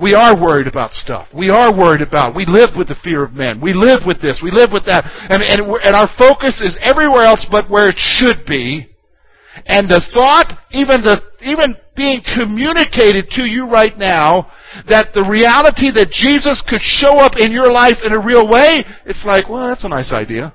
We 0.00 0.14
are 0.14 0.32
worried 0.34 0.66
about 0.66 0.92
stuff. 0.92 1.28
We 1.34 1.50
are 1.50 1.76
worried 1.76 2.00
about. 2.00 2.34
We 2.34 2.46
live 2.46 2.70
with 2.76 2.88
the 2.88 2.96
fear 3.04 3.22
of 3.22 3.34
men. 3.34 3.60
We 3.60 3.74
live 3.74 4.00
with 4.06 4.22
this. 4.22 4.40
We 4.42 4.50
live 4.50 4.70
with 4.72 4.86
that. 4.86 5.04
And, 5.28 5.42
and, 5.44 5.60
and 5.60 5.94
our 5.94 6.08
focus 6.16 6.62
is 6.64 6.78
everywhere 6.80 7.24
else 7.24 7.46
but 7.50 7.68
where 7.68 7.88
it 7.88 7.98
should 7.98 8.46
be. 8.48 8.88
And 9.66 9.90
the 9.90 10.00
thought, 10.14 10.56
even 10.70 11.02
the, 11.02 11.20
even 11.42 11.76
being 11.96 12.22
communicated 12.24 13.28
to 13.36 13.42
you 13.42 13.68
right 13.68 13.92
now, 13.98 14.50
that 14.88 15.12
the 15.12 15.26
reality 15.28 15.92
that 15.92 16.08
Jesus 16.08 16.62
could 16.64 16.80
show 16.80 17.18
up 17.18 17.32
in 17.36 17.52
your 17.52 17.70
life 17.70 18.00
in 18.02 18.12
a 18.12 18.24
real 18.24 18.48
way, 18.48 18.84
it's 19.04 19.24
like, 19.26 19.50
well, 19.50 19.68
that's 19.68 19.84
a 19.84 19.88
nice 19.88 20.12
idea. 20.12 20.54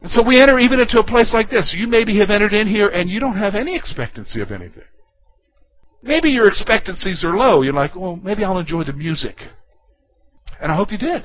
And 0.00 0.10
so 0.10 0.22
we 0.26 0.40
enter 0.40 0.58
even 0.58 0.80
into 0.80 0.98
a 0.98 1.04
place 1.04 1.34
like 1.34 1.50
this. 1.50 1.74
You 1.76 1.86
maybe 1.86 2.18
have 2.18 2.30
entered 2.30 2.54
in 2.54 2.66
here 2.66 2.88
and 2.88 3.10
you 3.10 3.20
don't 3.20 3.36
have 3.36 3.54
any 3.54 3.76
expectancy 3.76 4.40
of 4.40 4.50
anything. 4.50 4.88
Maybe 6.02 6.30
your 6.30 6.48
expectancies 6.48 7.22
are 7.24 7.36
low. 7.36 7.62
You're 7.62 7.72
like, 7.72 7.94
well, 7.94 8.16
maybe 8.16 8.44
I'll 8.44 8.58
enjoy 8.58 8.84
the 8.84 8.92
music. 8.92 9.36
And 10.60 10.70
I 10.70 10.76
hope 10.76 10.90
you 10.90 10.98
did. 10.98 11.24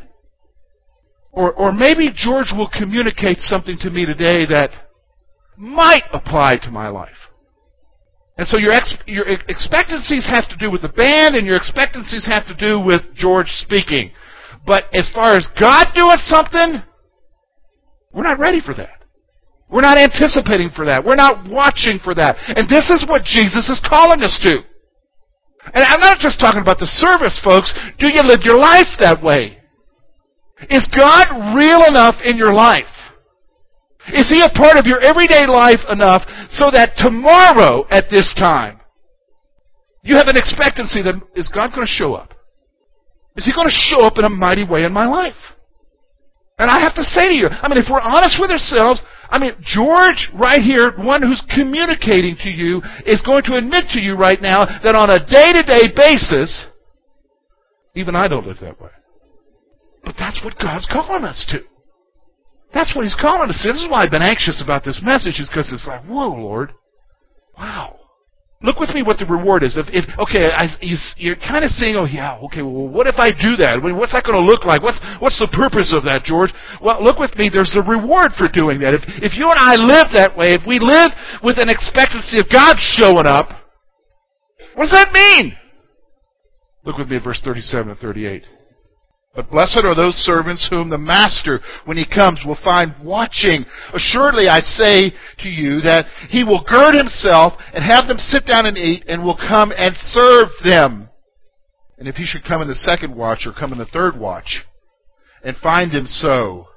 Or, 1.32 1.54
or 1.54 1.72
maybe 1.72 2.10
George 2.16 2.54
will 2.56 2.70
communicate 2.70 3.40
something 3.40 3.78
to 3.82 3.90
me 3.90 4.06
today 4.06 4.46
that 4.46 4.70
might 5.58 6.04
apply 6.14 6.58
to 6.64 6.72
my 6.72 6.88
life. 6.88 7.18
And 8.38 8.48
so 8.48 8.58
your, 8.58 8.72
ex, 8.72 8.96
your 9.08 9.28
expectancies 9.28 10.28
have 10.28 10.48
to 10.50 10.58
do 10.58 10.70
with 10.70 10.84
the 10.84 10.90
band 10.90 11.36
and 11.36 11.46
your 11.46 11.56
expectancies 11.56 12.28
have 12.32 12.46
to 12.46 12.56
do 12.56 12.80
with 12.80 13.02
George 13.16 13.48
speaking. 13.48 14.12
But 14.66 14.84
as 14.94 15.10
far 15.14 15.32
as 15.32 15.48
God 15.60 15.88
doing 15.96 16.18
something, 16.24 16.84
we're 18.14 18.24
not 18.24 18.40
ready 18.40 18.62
for 18.64 18.76
that. 18.76 18.97
We're 19.70 19.82
not 19.82 20.00
anticipating 20.00 20.70
for 20.76 20.86
that. 20.86 21.04
We're 21.04 21.20
not 21.20 21.46
watching 21.50 22.00
for 22.00 22.16
that. 22.16 22.38
And 22.56 22.70
this 22.70 22.90
is 22.90 23.06
what 23.08 23.24
Jesus 23.24 23.68
is 23.68 23.84
calling 23.84 24.24
us 24.24 24.40
to. 24.44 24.64
And 25.74 25.84
I'm 25.84 26.00
not 26.00 26.20
just 26.20 26.40
talking 26.40 26.62
about 26.62 26.80
the 26.80 26.88
service, 26.88 27.40
folks. 27.44 27.74
Do 28.00 28.08
you 28.08 28.24
live 28.24 28.42
your 28.44 28.58
life 28.58 28.88
that 29.00 29.22
way? 29.22 29.60
Is 30.70 30.88
God 30.96 31.56
real 31.56 31.84
enough 31.84 32.16
in 32.24 32.38
your 32.38 32.54
life? 32.54 32.88
Is 34.14 34.30
He 34.30 34.42
a 34.42 34.50
part 34.50 34.78
of 34.78 34.86
your 34.86 35.02
everyday 35.02 35.46
life 35.46 35.84
enough 35.92 36.24
so 36.50 36.72
that 36.72 36.96
tomorrow 36.96 37.86
at 37.92 38.10
this 38.10 38.34
time, 38.40 38.80
you 40.02 40.16
have 40.16 40.28
an 40.28 40.38
expectancy 40.38 41.02
that 41.04 41.16
is 41.36 41.52
God 41.54 41.76
going 41.76 41.86
to 41.86 41.92
show 41.92 42.14
up? 42.14 42.34
Is 43.36 43.46
He 43.46 43.52
going 43.52 43.68
to 43.68 43.74
show 43.74 44.08
up 44.08 44.18
in 44.18 44.24
a 44.24 44.30
mighty 44.30 44.66
way 44.66 44.86
in 44.86 44.94
my 44.94 45.06
life? 45.06 45.36
And 46.58 46.72
I 46.72 46.80
have 46.80 46.96
to 46.96 47.04
say 47.04 47.30
to 47.30 47.36
you, 47.36 47.48
I 47.50 47.70
mean, 47.70 47.78
if 47.78 47.86
we're 47.90 48.02
honest 48.02 48.38
with 48.42 48.50
ourselves, 48.50 49.02
I 49.30 49.38
mean, 49.38 49.54
George, 49.62 50.30
right 50.34 50.62
here, 50.62 50.94
one 50.98 51.22
who's 51.22 51.44
communicating 51.54 52.36
to 52.42 52.50
you, 52.50 52.82
is 53.06 53.22
going 53.22 53.44
to 53.44 53.58
admit 53.58 53.86
to 53.94 54.00
you 54.00 54.16
right 54.16 54.42
now 54.42 54.66
that 54.84 54.96
on 54.96 55.10
a 55.10 55.20
day 55.20 55.54
to 55.54 55.62
day 55.62 55.94
basis, 55.94 56.66
even 57.94 58.16
I 58.16 58.28
don't 58.28 58.48
live 58.48 58.58
that 58.62 58.82
way. 58.82 58.90
But 60.04 60.16
that's 60.18 60.42
what 60.44 60.58
God's 60.58 60.88
calling 60.92 61.26
us 61.26 61.46
to. 61.50 61.60
That's 62.74 62.96
what 62.96 63.04
He's 63.04 63.18
calling 63.20 63.50
us 63.50 63.62
to. 63.62 63.72
This 63.72 63.82
is 63.82 63.90
why 63.90 64.04
I've 64.04 64.12
been 64.12 64.22
anxious 64.22 64.64
about 64.64 64.84
this 64.84 65.02
message, 65.04 65.40
is 65.40 65.50
because 65.50 65.72
it's 65.72 65.86
like, 65.88 66.06
whoa, 66.06 66.30
Lord. 66.30 66.74
Wow. 67.58 68.00
Look 68.64 68.80
with 68.80 68.90
me 68.90 69.04
what 69.04 69.20
the 69.20 69.26
reward 69.30 69.62
is. 69.62 69.78
If, 69.78 69.86
if 69.94 70.10
okay, 70.18 70.50
I, 70.50 70.66
you, 70.82 70.98
are 71.32 71.36
kind 71.36 71.62
of 71.62 71.70
saying, 71.70 71.96
oh 71.96 72.10
yeah, 72.10 72.42
okay, 72.50 72.64
well, 72.66 72.90
what 72.90 73.06
if 73.06 73.22
I 73.22 73.30
do 73.30 73.54
that? 73.62 73.78
I 73.78 73.80
mean, 73.80 73.98
what's 73.98 74.14
that 74.18 74.26
going 74.26 74.34
to 74.34 74.42
look 74.42 74.66
like? 74.66 74.82
What's 74.82 74.98
what's 75.22 75.38
the 75.38 75.48
purpose 75.48 75.94
of 75.94 76.04
that, 76.10 76.26
George? 76.26 76.50
Well, 76.82 76.98
look 77.04 77.20
with 77.22 77.38
me. 77.38 77.54
There's 77.54 77.78
a 77.78 77.86
reward 77.86 78.34
for 78.34 78.50
doing 78.50 78.82
that. 78.82 78.98
If 78.98 79.06
if 79.22 79.38
you 79.38 79.46
and 79.54 79.62
I 79.62 79.78
live 79.78 80.10
that 80.18 80.34
way, 80.34 80.58
if 80.58 80.66
we 80.66 80.82
live 80.82 81.14
with 81.46 81.62
an 81.62 81.70
expectancy 81.70 82.42
of 82.42 82.50
God 82.50 82.82
showing 82.82 83.30
up, 83.30 83.54
what 84.74 84.90
does 84.90 84.98
that 84.98 85.14
mean? 85.14 85.54
Look 86.84 86.98
with 86.98 87.10
me 87.10 87.18
at 87.18 87.24
verse 87.24 87.42
37 87.46 87.92
and 87.92 88.00
38. 88.00 88.57
But 89.38 89.52
blessed 89.52 89.86
are 89.86 89.94
those 89.94 90.16
servants 90.16 90.68
whom 90.68 90.90
the 90.90 90.98
master, 90.98 91.60
when 91.86 91.96
he 91.96 92.08
comes, 92.10 92.40
will 92.44 92.58
find 92.64 92.96
watching. 93.04 93.66
Assuredly, 93.94 94.48
I 94.50 94.62
say 94.62 95.12
to 95.44 95.48
you 95.48 95.80
that 95.82 96.08
he 96.30 96.44
will 96.44 96.66
gird 96.68 96.96
himself 96.96 97.54
and 97.72 97.84
have 97.84 98.08
them 98.08 98.18
sit 98.18 98.48
down 98.48 98.66
and 98.66 98.76
eat, 98.76 99.04
and 99.08 99.24
will 99.24 99.38
come 99.38 99.72
and 99.78 99.96
serve 99.96 100.50
them. 100.64 101.10
And 102.00 102.08
if 102.08 102.16
he 102.16 102.26
should 102.26 102.46
come 102.46 102.64
in 102.64 102.68
the 102.68 102.74
second 102.74 103.16
watch 103.16 103.46
or 103.46 103.54
come 103.54 103.72
in 103.72 103.78
the 103.78 103.86
third 103.86 104.18
watch, 104.18 104.66
and 105.44 105.56
find 105.58 105.92
them 105.92 106.08
so, 106.08 106.70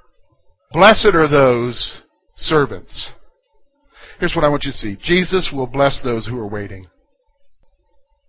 blessed 0.70 1.14
are 1.14 1.28
those 1.28 2.02
servants. 2.34 3.08
Here's 4.18 4.34
what 4.36 4.44
I 4.44 4.50
want 4.50 4.64
you 4.64 4.72
to 4.72 4.76
see 4.76 4.98
Jesus 5.02 5.50
will 5.50 5.66
bless 5.66 6.02
those 6.04 6.26
who 6.26 6.38
are 6.38 6.46
waiting. 6.46 6.88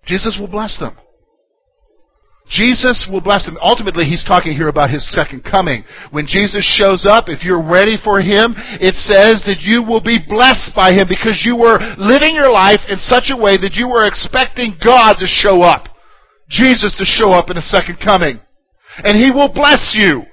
Jesus 0.05 0.37
will 0.39 0.47
bless 0.47 0.79
them. 0.79 0.95
Jesus 2.49 3.07
will 3.09 3.21
bless 3.21 3.45
them. 3.45 3.57
Ultimately, 3.61 4.05
he's 4.05 4.25
talking 4.25 4.51
here 4.51 4.67
about 4.67 4.89
his 4.89 5.07
second 5.15 5.43
coming. 5.43 5.85
When 6.11 6.27
Jesus 6.27 6.65
shows 6.65 7.05
up, 7.07 7.25
if 7.27 7.43
you're 7.43 7.63
ready 7.63 7.95
for 8.03 8.19
him, 8.19 8.55
it 8.81 8.95
says 8.95 9.43
that 9.47 9.61
you 9.61 9.83
will 9.83 10.03
be 10.03 10.19
blessed 10.19 10.75
by 10.75 10.91
him 10.91 11.07
because 11.07 11.43
you 11.45 11.55
were 11.55 11.79
living 11.97 12.35
your 12.35 12.51
life 12.51 12.81
in 12.89 12.97
such 12.97 13.31
a 13.31 13.39
way 13.39 13.55
that 13.55 13.79
you 13.79 13.87
were 13.87 14.03
expecting 14.03 14.75
God 14.83 15.15
to 15.19 15.27
show 15.27 15.61
up. 15.61 15.87
Jesus 16.49 16.97
to 16.99 17.05
show 17.05 17.31
up 17.31 17.49
in 17.49 17.55
a 17.55 17.63
second 17.63 17.99
coming. 18.03 18.41
And 18.97 19.15
he 19.17 19.31
will 19.31 19.53
bless 19.53 19.95
you. 19.95 20.27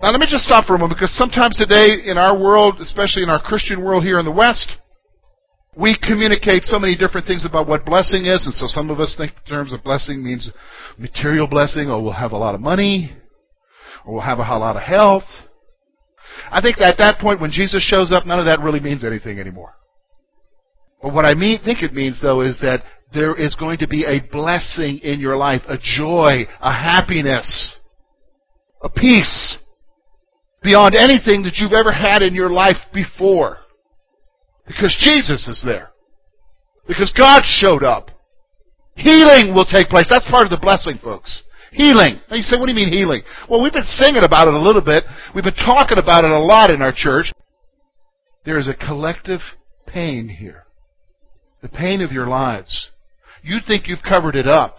Now 0.00 0.10
let 0.12 0.20
me 0.20 0.26
just 0.30 0.44
stop 0.44 0.64
for 0.64 0.76
a 0.76 0.78
moment 0.78 0.98
because 0.98 1.14
sometimes 1.16 1.56
today 1.56 2.06
in 2.06 2.16
our 2.16 2.38
world, 2.38 2.80
especially 2.80 3.22
in 3.22 3.28
our 3.28 3.42
Christian 3.42 3.84
world 3.84 4.04
here 4.04 4.18
in 4.18 4.24
the 4.24 4.30
West, 4.30 4.79
we 5.76 5.96
communicate 6.02 6.64
so 6.64 6.78
many 6.78 6.96
different 6.96 7.26
things 7.26 7.46
about 7.46 7.68
what 7.68 7.84
blessing 7.84 8.26
is, 8.26 8.44
and 8.44 8.54
so 8.54 8.66
some 8.66 8.90
of 8.90 9.00
us 9.00 9.14
think 9.16 9.32
in 9.32 9.50
terms 9.50 9.72
of 9.72 9.84
blessing 9.84 10.22
means 10.22 10.50
material 10.98 11.46
blessing, 11.46 11.88
or 11.88 12.02
we'll 12.02 12.12
have 12.12 12.32
a 12.32 12.36
lot 12.36 12.54
of 12.54 12.60
money, 12.60 13.16
or 14.04 14.14
we'll 14.14 14.22
have 14.22 14.38
a 14.38 14.42
lot 14.42 14.76
of 14.76 14.82
health. 14.82 15.24
I 16.50 16.60
think 16.60 16.80
at 16.80 16.98
that 16.98 17.20
point 17.20 17.40
when 17.40 17.50
Jesus 17.50 17.82
shows 17.82 18.12
up, 18.12 18.26
none 18.26 18.38
of 18.38 18.46
that 18.46 18.60
really 18.60 18.80
means 18.80 19.04
anything 19.04 19.38
anymore. 19.38 19.74
But 21.02 21.14
what 21.14 21.24
I 21.24 21.34
mean, 21.34 21.60
think 21.64 21.82
it 21.82 21.94
means 21.94 22.20
though 22.20 22.40
is 22.40 22.60
that 22.60 22.84
there 23.12 23.36
is 23.36 23.54
going 23.54 23.78
to 23.78 23.88
be 23.88 24.04
a 24.04 24.20
blessing 24.30 24.98
in 24.98 25.20
your 25.20 25.36
life, 25.36 25.62
a 25.68 25.76
joy, 25.78 26.46
a 26.60 26.72
happiness. 26.72 27.76
a 28.82 28.88
peace 28.88 29.58
beyond 30.62 30.94
anything 30.94 31.42
that 31.42 31.56
you've 31.56 31.72
ever 31.72 31.92
had 31.92 32.22
in 32.22 32.34
your 32.34 32.50
life 32.50 32.76
before. 32.92 33.58
Because 34.70 34.96
Jesus 35.00 35.48
is 35.48 35.62
there. 35.66 35.90
Because 36.86 37.12
God 37.18 37.42
showed 37.44 37.82
up. 37.82 38.10
Healing 38.94 39.52
will 39.52 39.64
take 39.64 39.88
place. 39.88 40.06
That's 40.08 40.30
part 40.30 40.44
of 40.44 40.50
the 40.50 40.62
blessing, 40.62 41.00
folks. 41.02 41.42
Healing. 41.72 42.20
Now 42.30 42.36
you 42.36 42.44
say, 42.44 42.56
what 42.56 42.66
do 42.66 42.72
you 42.72 42.76
mean 42.76 42.92
healing? 42.92 43.22
Well, 43.48 43.62
we've 43.62 43.72
been 43.72 43.82
singing 43.84 44.22
about 44.22 44.46
it 44.46 44.54
a 44.54 44.60
little 44.60 44.82
bit. 44.82 45.02
We've 45.34 45.42
been 45.42 45.54
talking 45.54 45.98
about 45.98 46.22
it 46.22 46.30
a 46.30 46.38
lot 46.38 46.70
in 46.70 46.82
our 46.82 46.92
church. 46.94 47.32
There 48.44 48.58
is 48.58 48.68
a 48.68 48.74
collective 48.74 49.40
pain 49.88 50.28
here. 50.28 50.66
The 51.62 51.68
pain 51.68 52.00
of 52.00 52.12
your 52.12 52.28
lives. 52.28 52.90
You 53.42 53.58
think 53.66 53.88
you've 53.88 54.02
covered 54.08 54.36
it 54.36 54.46
up. 54.46 54.76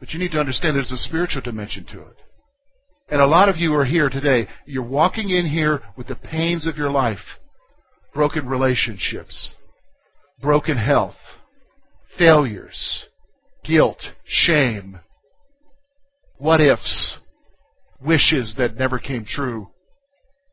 But 0.00 0.12
you 0.12 0.18
need 0.18 0.32
to 0.32 0.40
understand 0.40 0.76
there's 0.76 0.92
a 0.92 0.96
spiritual 0.96 1.42
dimension 1.42 1.84
to 1.92 2.00
it. 2.00 2.16
And 3.10 3.20
a 3.20 3.26
lot 3.26 3.50
of 3.50 3.56
you 3.58 3.74
are 3.74 3.84
here 3.84 4.08
today. 4.08 4.48
You're 4.64 4.82
walking 4.82 5.28
in 5.28 5.46
here 5.46 5.82
with 5.94 6.06
the 6.06 6.16
pains 6.16 6.66
of 6.66 6.78
your 6.78 6.90
life. 6.90 7.18
Broken 8.18 8.48
relationships. 8.48 9.54
Broken 10.42 10.76
health. 10.76 11.14
Failures. 12.18 13.04
Guilt. 13.62 14.06
Shame. 14.24 14.98
What 16.36 16.60
ifs. 16.60 17.18
Wishes 18.04 18.56
that 18.58 18.74
never 18.74 18.98
came 18.98 19.24
true. 19.24 19.68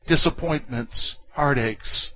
Disappointments. 0.08 1.16
Heartaches. 1.34 2.12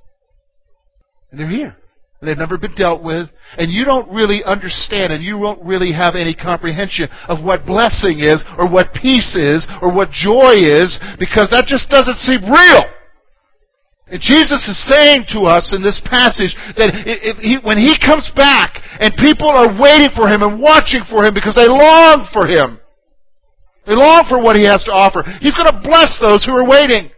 And 1.31 1.39
they're 1.39 1.49
here. 1.49 1.77
They've 2.21 2.37
never 2.37 2.59
been 2.59 2.75
dealt 2.75 3.01
with, 3.01 3.29
and 3.57 3.71
you 3.71 3.85
don't 3.85 4.13
really 4.13 4.43
understand 4.45 5.13
and 5.13 5.23
you 5.23 5.39
won't 5.39 5.65
really 5.65 5.93
have 5.93 6.13
any 6.13 6.35
comprehension 6.35 7.09
of 7.27 7.43
what 7.43 7.65
blessing 7.65 8.19
is, 8.19 8.43
or 8.57 8.69
what 8.69 8.93
peace 8.93 9.35
is, 9.35 9.65
or 9.81 9.91
what 9.91 10.11
joy 10.11 10.53
is, 10.61 10.99
because 11.17 11.49
that 11.49 11.65
just 11.65 11.89
doesn't 11.89 12.17
seem 12.17 12.43
real. 12.43 12.83
Jesus 14.17 14.65
is 14.65 14.77
saying 14.89 15.29
to 15.37 15.45
us 15.45 15.69
in 15.69 15.85
this 15.85 16.01
passage 16.01 16.57
that 16.77 16.89
he, 17.37 17.61
when 17.61 17.77
He 17.77 17.93
comes 18.01 18.25
back 18.35 18.81
and 18.99 19.13
people 19.21 19.47
are 19.47 19.69
waiting 19.77 20.09
for 20.17 20.25
Him 20.25 20.41
and 20.41 20.57
watching 20.57 21.05
for 21.05 21.21
Him 21.21 21.37
because 21.37 21.53
they 21.53 21.69
long 21.69 22.25
for 22.33 22.49
Him, 22.49 22.81
they 23.85 23.93
long 23.93 24.25
for 24.27 24.41
what 24.41 24.57
He 24.57 24.65
has 24.65 24.83
to 24.85 24.91
offer, 24.91 25.21
He's 25.41 25.53
going 25.53 25.69
to 25.69 25.81
bless 25.85 26.17
those 26.17 26.43
who 26.43 26.57
are 26.57 26.65
waiting. 26.65 27.13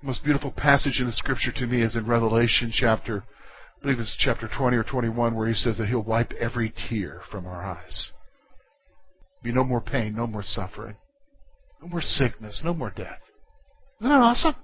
The 0.00 0.06
most 0.06 0.22
beautiful 0.22 0.52
passage 0.52 1.00
in 1.00 1.06
the 1.06 1.16
Scripture 1.16 1.52
to 1.56 1.66
me 1.66 1.80
is 1.80 1.96
in 1.96 2.06
Revelation 2.06 2.70
chapter 2.72 3.24
I 3.84 3.86
believe 3.86 4.00
it's 4.00 4.16
chapter 4.18 4.48
20 4.48 4.78
or 4.78 4.82
21 4.82 5.34
where 5.34 5.46
he 5.46 5.52
says 5.52 5.76
that 5.76 5.88
he'll 5.88 6.02
wipe 6.02 6.32
every 6.40 6.72
tear 6.88 7.20
from 7.30 7.44
our 7.44 7.62
eyes. 7.62 8.12
Be 9.42 9.52
no 9.52 9.62
more 9.62 9.82
pain, 9.82 10.14
no 10.16 10.26
more 10.26 10.42
suffering, 10.42 10.96
no 11.82 11.88
more 11.88 12.00
sickness, 12.00 12.62
no 12.64 12.72
more 12.72 12.88
death. 12.88 13.20
Isn't 14.00 14.10
that 14.10 14.20
awesome? 14.20 14.54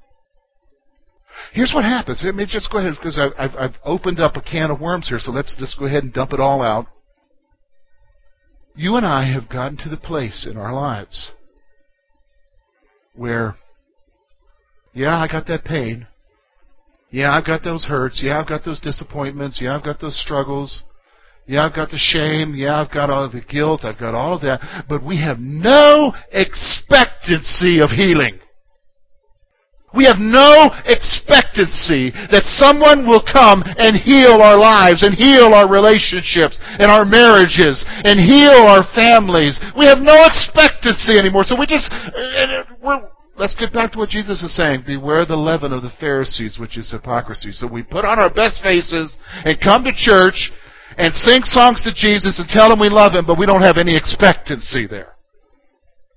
Here's 1.53 1.73
what 1.75 1.85
happens. 1.85 2.23
Let 2.25 2.35
me 2.35 2.47
just 2.47 2.71
go 2.71 2.79
ahead 2.79 2.95
because 2.97 3.19
I've, 3.19 3.55
I've, 3.57 3.75
opened 3.85 4.21
up 4.21 4.37
a 4.37 4.41
can 4.41 4.71
of 4.71 4.81
worms 4.81 5.09
here, 5.09 5.19
so 5.19 5.31
let's 5.31 5.57
just 5.59 5.79
go 5.79 5.87
ahead 5.87 6.05
and 6.05 6.13
dump 6.13 6.33
it 6.33 6.41
all 6.41 6.63
out. 6.63 6.87
You 8.77 8.97
and 8.97 9.07
I 9.07 9.33
have 9.33 9.49
gotten 9.49 9.77
to 9.79 9.89
the 9.89 9.97
place 9.97 10.47
in 10.51 10.57
our 10.57 10.73
lives 10.73 11.33
where, 13.15 13.55
yeah, 14.93 15.19
I 15.19 15.29
got 15.29 15.47
that 15.49 15.65
pain. 15.65 16.07
Yeah, 17.11 17.33
I've 17.33 17.47
got 17.47 17.65
those 17.65 17.85
hurts. 17.85 18.21
Yeah, 18.23 18.41
I've 18.41 18.49
got 18.49 18.65
those 18.65 18.81
disappointments. 18.81 19.61
Yeah, 19.61 19.77
I've 19.77 19.85
got 19.85 20.01
those 20.01 20.21
struggles. 20.21 20.83
Yeah, 21.47 21.67
I've 21.67 21.75
got 21.75 21.91
the 21.91 21.99
shame. 21.99 22.55
Yeah, 22.55 22.81
I've 22.81 22.93
got 22.93 23.11
all 23.11 23.29
the 23.29 23.41
guilt. 23.41 23.85
I've 23.85 23.99
got 23.99 24.15
all 24.15 24.35
of 24.35 24.43
that. 24.43 24.85
But 24.89 25.05
we 25.05 25.21
have 25.21 25.39
no 25.41 26.13
expectancy 26.31 27.81
of 27.81 27.91
healing. 27.91 28.39
We 29.91 30.07
have 30.07 30.23
no 30.23 30.71
expectancy 30.87 32.15
that 32.31 32.47
someone 32.47 33.11
will 33.11 33.27
come 33.27 33.67
and 33.67 33.99
heal 33.99 34.39
our 34.39 34.55
lives 34.55 35.03
and 35.03 35.19
heal 35.19 35.51
our 35.51 35.67
relationships 35.67 36.63
and 36.79 36.87
our 36.87 37.05
marriages 37.05 37.83
and 38.07 38.15
heal 38.23 38.71
our 38.71 38.87
families. 38.95 39.59
We 39.75 39.91
have 39.91 39.99
no 39.99 40.15
expectancy 40.31 41.19
anymore. 41.19 41.43
So 41.43 41.59
we 41.59 41.67
just, 41.67 41.91
let's 43.35 43.59
get 43.59 43.75
back 43.75 43.91
to 43.93 43.99
what 43.99 44.15
Jesus 44.15 44.47
is 44.47 44.55
saying. 44.55 44.87
Beware 44.87 45.27
the 45.27 45.35
leaven 45.35 45.73
of 45.73 45.83
the 45.83 45.93
Pharisees, 45.99 46.55
which 46.55 46.79
is 46.79 46.95
hypocrisy. 46.95 47.51
So 47.51 47.67
we 47.67 47.83
put 47.83 48.05
on 48.05 48.23
our 48.23 48.31
best 48.31 48.63
faces 48.63 49.19
and 49.43 49.59
come 49.59 49.83
to 49.83 49.93
church 49.93 50.53
and 50.99 51.13
sing 51.15 51.43
songs 51.43 51.83
to 51.83 51.91
Jesus 51.91 52.39
and 52.39 52.49
tell 52.49 52.71
him 52.71 52.79
we 52.79 52.91
love 52.91 53.19
him, 53.19 53.27
but 53.27 53.39
we 53.39 53.47
don't 53.47 53.63
have 53.63 53.77
any 53.77 53.97
expectancy 53.97 54.87
there. 54.87 55.17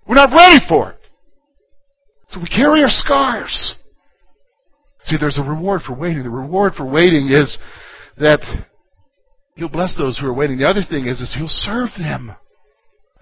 We're 0.06 0.16
not 0.16 0.30
ready 0.30 0.62
for 0.70 0.92
it. 0.92 1.03
So 2.34 2.40
we 2.40 2.48
carry 2.48 2.82
our 2.82 2.90
scars. 2.90 3.76
See, 5.04 5.18
there's 5.20 5.38
a 5.38 5.48
reward 5.48 5.82
for 5.82 5.94
waiting. 5.96 6.24
The 6.24 6.30
reward 6.30 6.74
for 6.76 6.86
waiting 6.90 7.30
is 7.32 7.58
that 8.18 8.42
He'll 9.56 9.70
bless 9.70 9.96
those 9.96 10.18
who 10.18 10.28
are 10.28 10.34
waiting. 10.34 10.58
The 10.58 10.68
other 10.68 10.84
thing 10.88 11.06
is, 11.06 11.22
is 11.22 11.36
He'll 11.38 11.48
serve 11.48 11.90
them 11.98 12.36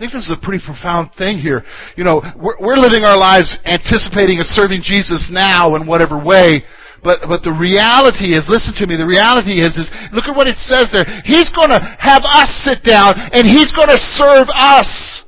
I 0.01 0.09
think 0.09 0.17
this 0.17 0.25
is 0.25 0.33
a 0.33 0.41
pretty 0.41 0.65
profound 0.65 1.13
thing 1.13 1.37
here. 1.37 1.61
You 1.93 2.01
know, 2.01 2.25
we're, 2.33 2.57
we're 2.57 2.81
living 2.81 3.05
our 3.05 3.21
lives 3.21 3.53
anticipating 3.69 4.41
and 4.41 4.49
serving 4.49 4.81
Jesus 4.81 5.29
now 5.29 5.77
in 5.77 5.85
whatever 5.85 6.17
way. 6.17 6.65
But, 7.05 7.29
but 7.29 7.45
the 7.45 7.53
reality 7.53 8.33
is, 8.33 8.49
listen 8.49 8.73
to 8.81 8.89
me, 8.89 8.97
the 8.97 9.05
reality 9.05 9.61
is, 9.61 9.77
is, 9.77 9.93
look 10.09 10.25
at 10.25 10.33
what 10.33 10.49
it 10.49 10.57
says 10.57 10.89
there. 10.89 11.05
He's 11.21 11.53
gonna 11.53 11.77
have 12.01 12.25
us 12.25 12.49
sit 12.65 12.81
down 12.81 13.13
and 13.13 13.45
He's 13.45 13.69
gonna 13.77 14.01
serve 14.17 14.49
us. 14.49 15.21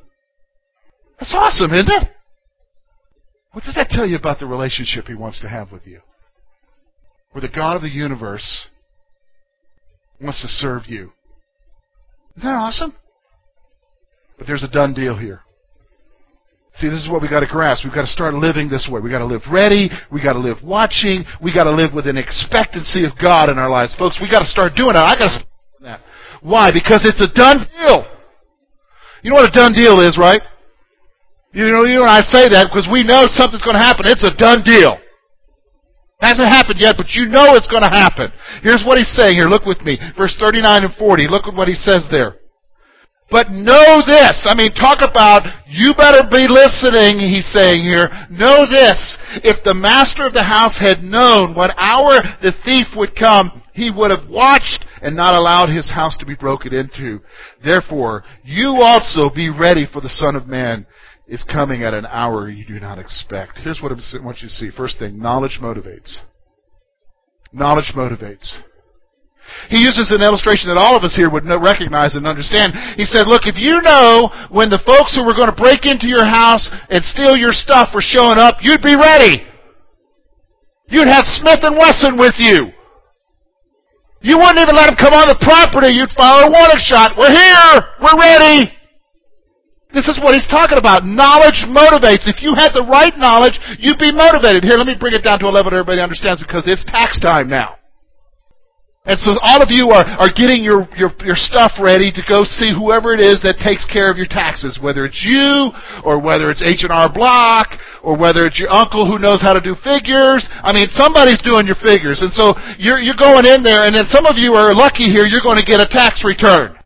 That's 1.22 1.38
awesome, 1.38 1.70
isn't 1.70 1.94
it? 1.94 2.10
What 3.54 3.64
does 3.64 3.76
that 3.76 3.90
tell 3.90 4.06
you 4.06 4.18
about 4.18 4.40
the 4.40 4.48
relationship 4.48 5.06
He 5.06 5.16
wants 5.16 5.40
to 5.42 5.48
have 5.48 5.72
with 5.72 5.88
you? 5.88 6.02
Where 7.32 7.42
the 7.42 7.50
God 7.50 7.76
of 7.76 7.82
the 7.82 7.90
universe 7.90 8.68
wants 10.20 10.42
to 10.42 10.48
serve 10.48 10.84
you. 10.88 11.12
Isn't 12.38 12.50
that 12.50 12.56
awesome? 12.56 12.96
But 14.38 14.48
there's 14.48 14.64
a 14.64 14.70
done 14.70 14.94
deal 14.94 15.18
here. 15.18 15.42
See, 16.76 16.90
this 16.90 17.06
is 17.06 17.10
what 17.10 17.22
we 17.22 17.30
got 17.30 17.42
to 17.42 17.48
grasp. 17.48 17.86
We've 17.86 17.94
got 17.94 18.02
to 18.02 18.08
start 18.08 18.34
living 18.34 18.68
this 18.68 18.90
way. 18.90 19.00
We've 19.00 19.12
got 19.12 19.20
to 19.20 19.30
live 19.30 19.44
ready. 19.52 19.90
We've 20.12 20.24
got 20.24 20.34
to 20.34 20.40
live 20.40 20.58
watching. 20.64 21.24
We've 21.42 21.54
got 21.54 21.66
to 21.66 21.72
live 21.72 21.94
with 21.94 22.08
an 22.08 22.18
expectancy 22.18 23.06
of 23.06 23.12
God 23.22 23.50
in 23.50 23.60
our 23.60 23.70
lives. 23.70 23.94
Folks, 23.94 24.18
we've 24.20 24.32
got 24.32 24.40
to 24.40 24.50
start 24.50 24.74
doing 24.76 24.94
that. 24.94 25.06
I 25.06 25.14
got 25.14 25.30
to 25.30 25.38
start 25.38 25.50
doing 25.78 25.92
that. 25.92 26.02
Why? 26.42 26.72
Because 26.74 27.06
it's 27.06 27.22
a 27.22 27.32
done 27.32 27.70
deal. 27.78 28.10
You 29.22 29.30
know 29.30 29.36
what 29.36 29.50
a 29.50 29.54
done 29.54 29.74
deal 29.74 30.00
is, 30.00 30.18
right? 30.18 30.42
You 31.54 31.70
know, 31.70 31.86
you 31.86 32.02
and 32.02 32.10
I 32.10 32.26
say 32.26 32.50
that 32.50 32.74
because 32.74 32.90
we 32.90 33.06
know 33.06 33.30
something's 33.30 33.62
going 33.62 33.78
to 33.78 33.86
happen. 33.86 34.10
It's 34.10 34.26
a 34.26 34.34
done 34.34 34.66
deal. 34.66 34.98
Hasn't 36.18 36.50
happened 36.50 36.82
yet, 36.82 36.98
but 36.98 37.14
you 37.14 37.30
know 37.30 37.54
it's 37.54 37.70
going 37.70 37.86
to 37.86 37.94
happen. 37.94 38.34
Here's 38.66 38.82
what 38.82 38.98
he's 38.98 39.14
saying 39.14 39.38
here. 39.38 39.46
Look 39.46 39.66
with 39.66 39.82
me. 39.86 40.02
Verse 40.18 40.34
39 40.42 40.90
and 40.90 40.96
40. 40.96 41.28
Look 41.30 41.46
at 41.46 41.54
what 41.54 41.68
he 41.68 41.76
says 41.76 42.10
there. 42.10 42.42
But 43.30 43.54
know 43.54 44.02
this. 44.06 44.46
I 44.50 44.54
mean, 44.58 44.74
talk 44.74 45.06
about, 45.06 45.46
you 45.70 45.94
better 45.94 46.26
be 46.26 46.46
listening, 46.50 47.22
he's 47.22 47.50
saying 47.54 47.86
here. 47.86 48.10
Know 48.30 48.66
this. 48.66 49.18
If 49.46 49.64
the 49.64 49.74
master 49.74 50.26
of 50.26 50.34
the 50.34 50.44
house 50.44 50.78
had 50.80 51.02
known 51.02 51.54
what 51.54 51.76
hour 51.78 52.18
the 52.42 52.54
thief 52.66 52.88
would 52.96 53.16
come, 53.16 53.62
he 53.74 53.90
would 53.90 54.12
have 54.12 54.30
watched 54.30 54.86
and 55.02 55.16
not 55.16 55.36
allowed 55.36 55.70
his 55.70 55.92
house 55.92 56.18
to 56.18 56.26
be 56.26 56.36
broken 56.36 56.74
into. 56.74 57.22
Therefore, 57.64 58.24
you 58.44 58.82
also 58.82 59.30
be 59.34 59.50
ready 59.50 59.86
for 59.92 60.02
the 60.02 60.10
Son 60.10 60.36
of 60.36 60.48
Man 60.48 60.86
is 61.28 61.44
coming 61.44 61.84
at 61.84 61.94
an 61.94 62.06
hour 62.06 62.50
you 62.50 62.66
do 62.66 62.80
not 62.80 63.00
expect. 63.00 63.60
Here's 63.60 63.82
what 63.82 63.92
I 63.92 63.96
want 64.24 64.42
you 64.42 64.48
to 64.48 64.54
see. 64.54 64.70
First 64.76 65.00
thing, 65.00 65.20
knowledge 65.20 65.60
motivates. 65.62 66.18
Knowledge 67.54 67.94
motivates. 67.96 68.60
He 69.68 69.84
uses 69.84 70.12
an 70.12 70.24
illustration 70.24 70.72
that 70.72 70.80
all 70.80 70.96
of 70.96 71.04
us 71.04 71.16
here 71.16 71.30
would 71.30 71.44
recognize 71.46 72.16
and 72.16 72.26
understand. 72.26 72.74
He 72.96 73.06
said, 73.06 73.28
look, 73.28 73.44
if 73.46 73.60
you 73.60 73.82
know 73.84 74.32
when 74.50 74.70
the 74.70 74.82
folks 74.88 75.16
who 75.16 75.24
were 75.24 75.36
going 75.36 75.52
to 75.52 75.56
break 75.56 75.86
into 75.86 76.08
your 76.08 76.26
house 76.26 76.68
and 76.90 77.04
steal 77.04 77.36
your 77.36 77.52
stuff 77.52 77.92
were 77.94 78.04
showing 78.04 78.40
up, 78.40 78.64
you'd 78.64 78.82
be 78.82 78.96
ready. 78.96 79.44
You'd 80.88 81.08
have 81.08 81.28
Smith 81.28 81.60
and 81.64 81.76
Wesson 81.76 82.18
with 82.18 82.36
you. 82.38 82.72
You 84.24 84.40
wouldn't 84.40 84.60
even 84.60 84.76
let 84.76 84.88
them 84.88 84.96
come 84.96 85.14
on 85.14 85.28
the 85.28 85.40
property. 85.44 85.92
You'd 85.92 86.12
fire 86.16 86.48
a 86.48 86.52
warning 86.52 86.80
shot. 86.80 87.20
We're 87.20 87.32
here. 87.32 87.74
We're 88.00 88.20
ready. 88.20 88.72
This 89.94 90.10
is 90.10 90.18
what 90.18 90.34
he's 90.34 90.50
talking 90.50 90.82
about. 90.82 91.06
Knowledge 91.06 91.70
motivates. 91.70 92.26
If 92.26 92.42
you 92.42 92.58
had 92.58 92.74
the 92.74 92.86
right 92.90 93.14
knowledge, 93.16 93.62
you'd 93.78 94.02
be 94.02 94.12
motivated. 94.12 94.66
Here, 94.66 94.76
let 94.76 94.90
me 94.90 94.98
bring 95.00 95.14
it 95.14 95.22
down 95.24 95.38
to 95.40 95.46
a 95.46 95.54
level 95.54 95.70
that 95.70 95.78
everybody 95.78 96.02
understands 96.02 96.42
because 96.42 96.66
it's 96.66 96.84
tax 96.90 97.22
time 97.22 97.48
now. 97.48 97.78
And 99.06 99.20
so 99.20 99.36
all 99.44 99.60
of 99.60 99.68
you 99.68 99.92
are, 99.92 100.08
are 100.16 100.32
getting 100.32 100.64
your, 100.64 100.88
your, 100.96 101.12
your 101.28 101.36
stuff 101.36 101.76
ready 101.76 102.08
to 102.10 102.24
go 102.24 102.48
see 102.48 102.72
whoever 102.72 103.12
it 103.12 103.20
is 103.20 103.44
that 103.44 103.60
takes 103.60 103.84
care 103.84 104.08
of 104.08 104.16
your 104.16 104.32
taxes, 104.32 104.80
whether 104.80 105.04
it's 105.04 105.20
you, 105.28 105.76
or 106.08 106.24
whether 106.24 106.48
it's 106.48 106.64
H&R 106.64 107.12
Block, 107.12 107.68
or 108.00 108.16
whether 108.16 108.48
it's 108.48 108.58
your 108.58 108.72
uncle 108.72 109.04
who 109.04 109.20
knows 109.20 109.44
how 109.44 109.52
to 109.52 109.60
do 109.60 109.76
figures. 109.84 110.48
I 110.64 110.72
mean, 110.72 110.88
somebody's 110.96 111.44
doing 111.44 111.68
your 111.68 111.78
figures. 111.84 112.24
And 112.24 112.32
so 112.32 112.56
you're, 112.80 113.04
you're 113.04 113.20
going 113.20 113.44
in 113.44 113.60
there, 113.62 113.84
and 113.84 113.92
then 113.92 114.08
some 114.08 114.26
of 114.26 114.40
you 114.40 114.56
are 114.56 114.72
lucky 114.72 115.12
here, 115.12 115.28
you're 115.28 115.44
going 115.44 115.60
to 115.60 115.68
get 115.68 115.84
a 115.84 115.88
tax 115.92 116.24
return. 116.24 116.80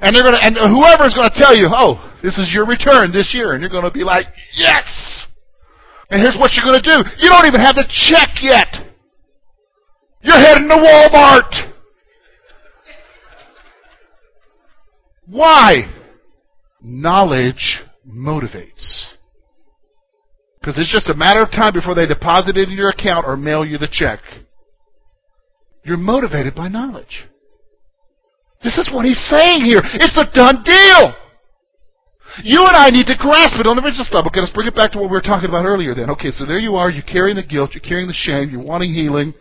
And 0.00 0.16
they're 0.16 0.24
gonna, 0.24 0.40
and 0.40 0.56
whoever's 0.56 1.14
gonna 1.14 1.34
tell 1.34 1.54
you, 1.54 1.68
oh, 1.70 2.00
this 2.22 2.38
is 2.38 2.52
your 2.54 2.66
return 2.66 3.12
this 3.12 3.34
year, 3.34 3.52
and 3.52 3.60
you're 3.60 3.70
gonna 3.70 3.90
be 3.90 4.04
like, 4.04 4.24
yes! 4.54 5.26
And 6.10 6.20
here's 6.20 6.36
what 6.38 6.52
you're 6.54 6.64
gonna 6.64 6.82
do. 6.82 7.04
You 7.18 7.28
don't 7.28 7.46
even 7.46 7.60
have 7.60 7.76
the 7.76 7.86
check 7.88 8.42
yet. 8.42 8.90
You're 10.22 10.36
heading 10.36 10.68
to 10.68 10.76
Walmart. 10.76 11.72
Why? 15.26 15.92
Knowledge 16.82 17.80
motivates. 18.08 19.14
Because 20.60 20.78
it's 20.78 20.92
just 20.92 21.08
a 21.08 21.14
matter 21.14 21.40
of 21.40 21.50
time 21.50 21.72
before 21.72 21.94
they 21.94 22.06
deposit 22.06 22.56
it 22.56 22.68
in 22.68 22.76
your 22.76 22.90
account 22.90 23.26
or 23.26 23.36
mail 23.36 23.64
you 23.64 23.78
the 23.78 23.88
check. 23.90 24.20
You're 25.84 25.96
motivated 25.96 26.54
by 26.54 26.68
knowledge. 26.68 27.26
This 28.62 28.76
is 28.76 28.90
what 28.92 29.04
he's 29.04 29.20
saying 29.28 29.64
here. 29.64 29.80
It's 29.82 30.16
a 30.16 30.28
done 30.32 30.62
deal. 30.62 31.14
You 32.44 32.60
and 32.64 32.76
I 32.76 32.90
need 32.90 33.06
to 33.06 33.16
grasp 33.18 33.58
it. 33.58 33.64
Don't 33.64 33.78
ever 33.78 33.88
just 33.88 34.10
stop. 34.10 34.26
Okay, 34.26 34.40
let's 34.40 34.52
bring 34.52 34.68
it 34.68 34.76
back 34.76 34.92
to 34.92 34.98
what 34.98 35.10
we 35.10 35.16
were 35.16 35.22
talking 35.24 35.48
about 35.48 35.64
earlier 35.64 35.94
then. 35.94 36.10
Okay, 36.10 36.30
so 36.30 36.46
there 36.46 36.58
you 36.58 36.74
are. 36.74 36.90
You're 36.90 37.02
carrying 37.02 37.36
the 37.36 37.42
guilt. 37.42 37.70
You're 37.74 37.82
carrying 37.82 38.06
the 38.06 38.14
shame. 38.14 38.50
You're 38.50 38.62
wanting 38.62 38.94
healing. 38.94 39.34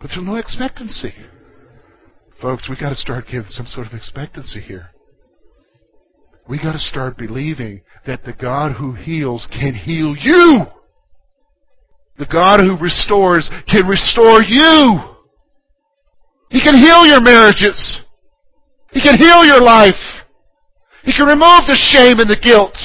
But 0.00 0.10
there's 0.10 0.26
no 0.26 0.36
expectancy. 0.36 1.14
Folks, 2.42 2.68
we've 2.68 2.78
got 2.78 2.90
to 2.90 2.96
start 2.96 3.26
giving 3.26 3.48
some 3.48 3.66
sort 3.66 3.86
of 3.86 3.94
expectancy 3.94 4.60
here. 4.60 4.90
We've 6.46 6.60
got 6.60 6.72
to 6.72 6.78
start 6.78 7.16
believing 7.16 7.82
that 8.06 8.24
the 8.24 8.34
God 8.34 8.76
who 8.76 8.92
heals 8.92 9.48
can 9.50 9.74
heal 9.74 10.14
you. 10.18 10.66
The 12.18 12.26
God 12.26 12.60
who 12.60 12.76
restores 12.78 13.50
can 13.66 13.86
restore 13.86 14.42
you. 14.42 14.98
He 16.50 16.60
can 16.60 16.76
heal 16.76 17.06
your 17.06 17.22
marriages. 17.22 18.03
He 18.94 19.02
can 19.02 19.18
heal 19.18 19.44
your 19.44 19.60
life. 19.60 19.98
He 21.02 21.12
can 21.12 21.26
remove 21.26 21.66
the 21.66 21.74
shame 21.74 22.20
and 22.20 22.30
the 22.30 22.38
guilt. 22.40 22.78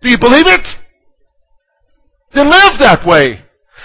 Do 0.00 0.08
you 0.08 0.18
believe 0.18 0.46
it? 0.46 0.64
Then 2.32 2.48
live 2.48 2.78
that 2.78 3.02
way. 3.04 3.42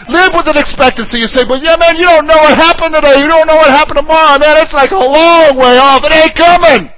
Live 0.07 0.31
with 0.37 0.47
an 0.47 0.57
expectancy. 0.57 1.17
You 1.17 1.27
say, 1.27 1.45
but 1.47 1.61
yeah, 1.61 1.75
man, 1.77 1.97
you 1.97 2.05
don't 2.05 2.27
know 2.27 2.37
what 2.37 2.57
happened 2.57 2.93
today. 2.93 3.19
You 3.19 3.27
don't 3.27 3.47
know 3.47 3.57
what 3.57 3.69
happened 3.69 3.97
tomorrow. 3.97 4.37
Man, 4.37 4.57
it's 4.61 4.73
like 4.73 4.91
a 4.91 4.95
long 4.95 5.57
way 5.57 5.77
off. 5.81 6.05
It 6.05 6.13
ain't 6.13 6.37
coming. 6.37 6.93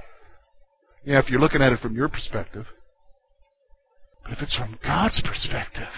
Yeah, 1.06 1.20
if 1.20 1.30
you're 1.30 1.40
looking 1.40 1.62
at 1.62 1.72
it 1.72 1.80
from 1.80 1.96
your 1.96 2.10
perspective. 2.10 2.66
But 4.24 4.34
if 4.34 4.42
it's 4.42 4.58
from 4.58 4.80
God's 4.84 5.22
perspective, 5.22 5.92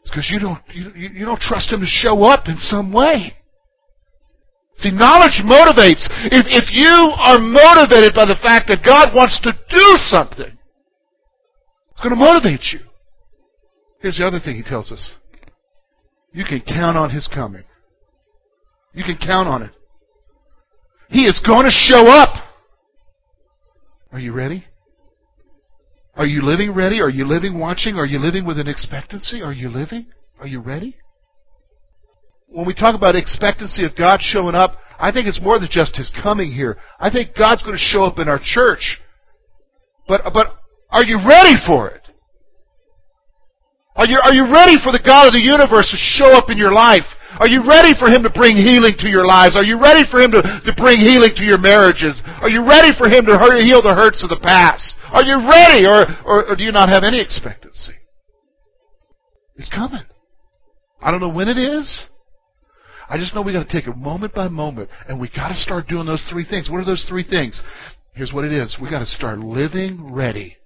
it's 0.00 0.10
because 0.10 0.28
you 0.30 0.40
don't, 0.40 0.60
you, 0.72 0.90
you 0.92 1.24
don't 1.24 1.40
trust 1.40 1.72
Him 1.72 1.80
to 1.80 1.86
show 1.86 2.24
up 2.24 2.48
in 2.48 2.56
some 2.58 2.92
way. 2.92 3.36
See, 4.76 4.90
knowledge 4.90 5.40
motivates. 5.44 6.06
If, 6.32 6.46
if 6.48 6.72
you 6.72 7.12
are 7.16 7.38
motivated 7.38 8.14
by 8.14 8.26
the 8.26 8.38
fact 8.42 8.68
that 8.68 8.84
God 8.84 9.14
wants 9.14 9.40
to 9.42 9.52
do 9.52 9.86
something, 10.10 10.58
it's 11.92 12.00
going 12.00 12.10
to 12.10 12.16
motivate 12.16 12.72
you. 12.72 12.80
Here's 14.00 14.18
the 14.18 14.26
other 14.26 14.40
thing 14.40 14.56
He 14.56 14.62
tells 14.62 14.90
us. 14.90 15.14
You 16.32 16.44
can 16.44 16.60
count 16.60 16.96
on 16.96 17.10
His 17.10 17.28
coming. 17.32 17.64
You 18.92 19.04
can 19.04 19.16
count 19.16 19.48
on 19.48 19.62
it. 19.62 19.70
He 21.08 21.26
is 21.26 21.40
going 21.46 21.64
to 21.64 21.70
show 21.70 22.08
up. 22.08 22.42
Are 24.10 24.18
you 24.18 24.32
ready? 24.32 24.66
Are 26.16 26.26
you 26.26 26.42
living 26.42 26.74
ready? 26.74 27.00
Are 27.00 27.10
you 27.10 27.26
living 27.26 27.58
watching? 27.58 27.96
Are 27.96 28.06
you 28.06 28.18
living 28.18 28.46
with 28.46 28.58
an 28.58 28.68
expectancy? 28.68 29.42
Are 29.42 29.52
you 29.52 29.68
living? 29.68 30.06
Are 30.38 30.46
you 30.46 30.60
ready? 30.60 30.96
When 32.54 32.66
we 32.66 32.74
talk 32.74 32.94
about 32.94 33.16
expectancy 33.16 33.84
of 33.84 33.98
God 33.98 34.22
showing 34.22 34.54
up, 34.54 34.78
I 34.96 35.10
think 35.10 35.26
it's 35.26 35.42
more 35.42 35.58
than 35.58 35.66
just 35.68 35.96
His 35.96 36.14
coming 36.22 36.52
here. 36.52 36.78
I 37.00 37.10
think 37.10 37.34
God's 37.34 37.64
going 37.66 37.74
to 37.74 37.82
show 37.82 38.04
up 38.04 38.20
in 38.20 38.28
our 38.28 38.38
church. 38.38 39.02
But, 40.06 40.22
but 40.32 40.54
are 40.88 41.02
you 41.02 41.18
ready 41.26 41.58
for 41.66 41.90
it? 41.90 42.06
Are 43.96 44.06
you, 44.06 44.20
are 44.22 44.32
you 44.32 44.46
ready 44.46 44.78
for 44.78 44.94
the 44.94 45.02
God 45.02 45.26
of 45.26 45.34
the 45.34 45.42
universe 45.42 45.90
to 45.90 45.98
show 45.98 46.30
up 46.38 46.46
in 46.48 46.56
your 46.56 46.70
life? 46.70 47.06
Are 47.42 47.50
you 47.50 47.66
ready 47.66 47.90
for 47.98 48.06
Him 48.06 48.22
to 48.22 48.30
bring 48.30 48.54
healing 48.54 48.94
to 49.02 49.08
your 49.10 49.26
lives? 49.26 49.58
Are 49.58 49.66
you 49.66 49.74
ready 49.74 50.06
for 50.06 50.22
Him 50.22 50.30
to, 50.30 50.42
to 50.42 50.72
bring 50.78 51.02
healing 51.02 51.34
to 51.34 51.42
your 51.42 51.58
marriages? 51.58 52.22
Are 52.38 52.50
you 52.50 52.62
ready 52.62 52.94
for 52.94 53.10
Him 53.10 53.26
to 53.26 53.34
heal 53.66 53.82
the 53.82 53.98
hurts 53.98 54.22
of 54.22 54.30
the 54.30 54.38
past? 54.38 54.94
Are 55.10 55.26
you 55.26 55.42
ready 55.42 55.90
or, 55.90 56.06
or, 56.22 56.54
or 56.54 56.54
do 56.54 56.62
you 56.62 56.70
not 56.70 56.86
have 56.86 57.02
any 57.02 57.18
expectancy? 57.18 57.98
It's 59.58 59.70
coming. 59.70 60.06
I 61.02 61.10
don't 61.10 61.20
know 61.20 61.34
when 61.34 61.50
it 61.50 61.58
is. 61.58 62.06
I 63.08 63.18
just 63.18 63.34
know 63.34 63.42
we 63.42 63.52
got 63.52 63.68
to 63.68 63.72
take 63.72 63.86
it 63.86 63.96
moment 63.96 64.34
by 64.34 64.48
moment 64.48 64.90
and 65.08 65.20
we 65.20 65.28
got 65.28 65.48
to 65.48 65.54
start 65.54 65.88
doing 65.88 66.06
those 66.06 66.26
three 66.30 66.44
things. 66.44 66.70
What 66.70 66.78
are 66.78 66.84
those 66.84 67.06
three 67.08 67.24
things? 67.24 67.62
Here's 68.14 68.32
what 68.32 68.44
it 68.44 68.52
is. 68.52 68.76
We 68.80 68.90
got 68.90 69.00
to 69.00 69.06
start 69.06 69.40
living 69.40 70.12
ready. 70.12 70.56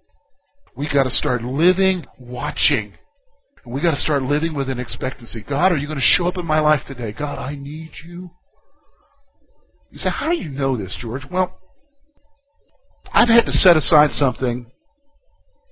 We 0.77 0.89
got 0.93 1.05
to 1.05 1.11
start 1.11 1.43
living 1.43 2.05
watching. 2.19 2.95
We 3.67 3.83
got 3.83 3.91
to 3.91 3.97
start 3.97 4.23
living 4.23 4.55
with 4.55 4.71
an 4.71 4.79
expectancy. 4.79 5.45
God, 5.49 5.73
are 5.73 5.77
you 5.77 5.87
going 5.87 5.99
to 5.99 6.05
show 6.05 6.27
up 6.27 6.37
in 6.37 6.47
my 6.47 6.61
life 6.61 6.81
today? 6.87 7.13
God, 7.13 7.39
I 7.39 7.57
need 7.57 7.91
you. 8.05 8.31
You 9.91 9.99
say, 9.99 10.11
how 10.11 10.31
do 10.31 10.37
you 10.37 10.51
know 10.51 10.77
this, 10.77 10.97
George? 11.01 11.23
Well, 11.31 11.59
I've 13.13 13.29
had 13.29 13.47
to 13.47 13.53
set 13.53 13.77
aside 13.77 14.11
something. 14.11 14.71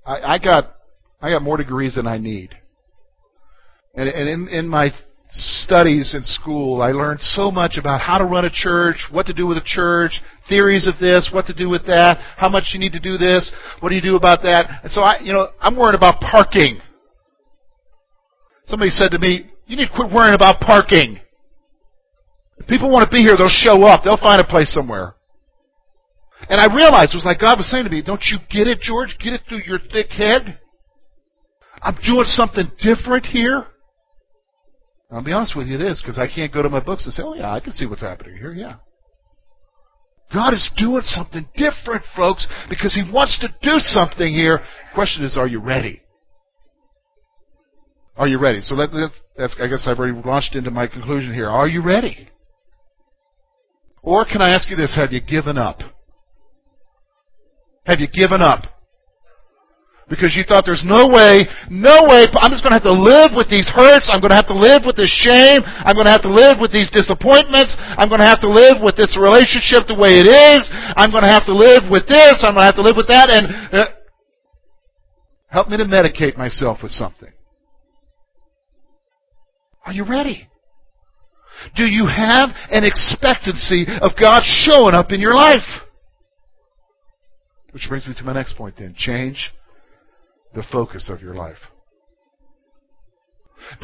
I, 0.05 0.21
I 0.21 0.37
got 0.39 0.75
I 1.21 1.29
got 1.31 1.41
more 1.41 1.57
degrees 1.57 1.95
than 1.95 2.07
I 2.07 2.17
need. 2.17 2.55
And, 3.95 4.07
and 4.07 4.29
in, 4.29 4.47
in 4.49 4.67
my 4.67 4.91
studies 5.29 6.15
in 6.15 6.23
school, 6.23 6.81
I 6.81 6.91
learned 6.91 7.19
so 7.21 7.51
much 7.51 7.77
about 7.77 8.01
how 8.01 8.17
to 8.17 8.25
run 8.25 8.45
a 8.45 8.49
church, 8.49 9.07
what 9.11 9.25
to 9.25 9.33
do 9.33 9.45
with 9.45 9.57
a 9.57 9.63
church, 9.65 10.21
theories 10.47 10.87
of 10.87 10.99
this, 10.99 11.29
what 11.33 11.45
to 11.47 11.53
do 11.53 11.69
with 11.69 11.85
that, 11.87 12.17
how 12.37 12.49
much 12.49 12.71
you 12.73 12.79
need 12.79 12.93
to 12.93 12.99
do 12.99 13.17
this, 13.17 13.51
what 13.79 13.89
do 13.89 13.95
you 13.95 14.01
do 14.01 14.15
about 14.15 14.41
that. 14.43 14.81
And 14.83 14.91
so 14.91 15.01
I, 15.01 15.19
you 15.19 15.33
know, 15.33 15.49
I'm 15.59 15.75
worried 15.75 15.95
about 15.95 16.21
parking. 16.21 16.79
Somebody 18.65 18.91
said 18.91 19.11
to 19.11 19.19
me, 19.19 19.49
you 19.65 19.75
need 19.75 19.87
to 19.87 19.95
quit 19.95 20.11
worrying 20.11 20.35
about 20.35 20.59
parking. 20.61 21.19
If 22.57 22.67
people 22.67 22.91
want 22.91 23.05
to 23.05 23.11
be 23.11 23.21
here, 23.21 23.35
they'll 23.37 23.49
show 23.49 23.83
up. 23.83 24.03
They'll 24.03 24.17
find 24.17 24.41
a 24.41 24.45
place 24.45 24.73
somewhere. 24.73 25.15
And 26.49 26.61
I 26.61 26.73
realized 26.73 27.13
it 27.13 27.17
was 27.17 27.25
like 27.25 27.39
God 27.39 27.57
was 27.57 27.69
saying 27.69 27.83
to 27.83 27.89
me, 27.89 28.01
don't 28.01 28.23
you 28.31 28.37
get 28.49 28.67
it, 28.67 28.79
George? 28.79 29.17
Get 29.19 29.33
it 29.33 29.41
through 29.47 29.61
your 29.65 29.79
thick 29.79 30.11
head? 30.11 30.59
I'm 31.81 31.95
doing 32.05 32.23
something 32.23 32.71
different 32.81 33.25
here. 33.25 33.65
I'll 35.09 35.23
be 35.23 35.31
honest 35.31 35.55
with 35.55 35.67
you, 35.67 35.75
it 35.75 35.81
is, 35.81 36.01
because 36.01 36.17
I 36.17 36.27
can't 36.27 36.53
go 36.53 36.61
to 36.61 36.69
my 36.69 36.83
books 36.83 37.05
and 37.05 37.13
say, 37.13 37.23
oh 37.23 37.33
yeah, 37.33 37.51
I 37.51 37.59
can 37.59 37.71
see 37.71 37.85
what's 37.85 38.01
happening 38.01 38.37
here, 38.37 38.53
yeah. 38.53 38.75
God 40.33 40.53
is 40.53 40.69
doing 40.75 41.03
something 41.03 41.47
different, 41.55 42.03
folks, 42.15 42.45
because 42.69 42.93
He 42.93 43.09
wants 43.09 43.39
to 43.39 43.47
do 43.61 43.77
something 43.77 44.33
here. 44.33 44.59
Question 44.93 45.23
is, 45.23 45.37
are 45.37 45.47
you 45.47 45.61
ready? 45.61 46.01
Are 48.17 48.27
you 48.27 48.39
ready? 48.39 48.59
So 48.59 48.75
let, 48.75 48.89
that's, 49.37 49.55
I 49.61 49.67
guess 49.67 49.87
I've 49.87 49.99
already 49.99 50.19
launched 50.25 50.55
into 50.55 50.71
my 50.71 50.87
conclusion 50.87 51.33
here. 51.33 51.47
Are 51.47 51.67
you 51.67 51.85
ready? 51.85 52.29
Or 54.01 54.25
can 54.25 54.41
I 54.41 54.49
ask 54.49 54.69
you 54.69 54.75
this? 54.75 54.95
Have 54.95 55.11
you 55.13 55.21
given 55.21 55.57
up? 55.57 55.79
Have 57.85 57.99
you 57.99 58.07
given 58.07 58.41
up? 58.41 58.63
Because 60.09 60.39
you 60.39 60.47
thought 60.47 60.63
there's 60.63 60.87
no 60.87 61.11
way, 61.11 61.43
no 61.67 62.07
way, 62.07 62.23
I'm 62.39 62.51
just 62.51 62.63
going 62.63 62.71
to 62.71 62.79
have 62.79 62.87
to 62.87 62.95
live 62.95 63.35
with 63.35 63.51
these 63.51 63.67
hurts. 63.67 64.07
I'm 64.07 64.23
going 64.23 64.31
to 64.31 64.39
have 64.39 64.47
to 64.47 64.55
live 64.55 64.87
with 64.87 64.95
this 64.95 65.11
shame. 65.11 65.59
I'm 65.83 65.99
going 65.99 66.07
to 66.07 66.15
have 66.15 66.23
to 66.23 66.31
live 66.31 66.63
with 66.63 66.71
these 66.71 66.87
disappointments. 66.89 67.75
I'm 67.99 68.07
going 68.07 68.23
to 68.23 68.27
have 68.27 68.39
to 68.41 68.49
live 68.49 68.79
with 68.79 68.95
this 68.95 69.19
relationship 69.19 69.83
the 69.91 69.99
way 69.99 70.23
it 70.23 70.27
is. 70.31 70.63
I'm 70.95 71.11
going 71.11 71.27
to 71.27 71.29
have 71.29 71.43
to 71.51 71.55
live 71.55 71.91
with 71.91 72.07
this. 72.07 72.39
I'm 72.39 72.55
going 72.55 72.63
to 72.63 72.71
have 72.71 72.79
to 72.79 72.87
live 72.87 72.95
with 72.95 73.11
that. 73.11 73.27
And 73.27 73.51
uh, 73.75 73.87
help 75.51 75.67
me 75.67 75.75
to 75.75 75.83
medicate 75.83 76.37
myself 76.37 76.79
with 76.81 76.95
something. 76.95 77.35
Are 79.83 79.91
you 79.91 80.07
ready? 80.07 80.47
Do 81.75 81.83
you 81.83 82.07
have 82.07 82.55
an 82.71 82.87
expectancy 82.87 83.83
of 83.99 84.11
God 84.15 84.43
showing 84.45 84.95
up 84.95 85.11
in 85.11 85.19
your 85.19 85.35
life? 85.35 85.67
Which 87.71 87.87
brings 87.89 88.07
me 88.07 88.13
to 88.17 88.23
my 88.23 88.31
next 88.31 88.55
point 88.55 88.75
then. 88.77 88.95
Change 88.97 89.51
the 90.57 90.65
focus 90.73 91.13
of 91.13 91.21
your 91.21 91.37
life. 91.37 91.61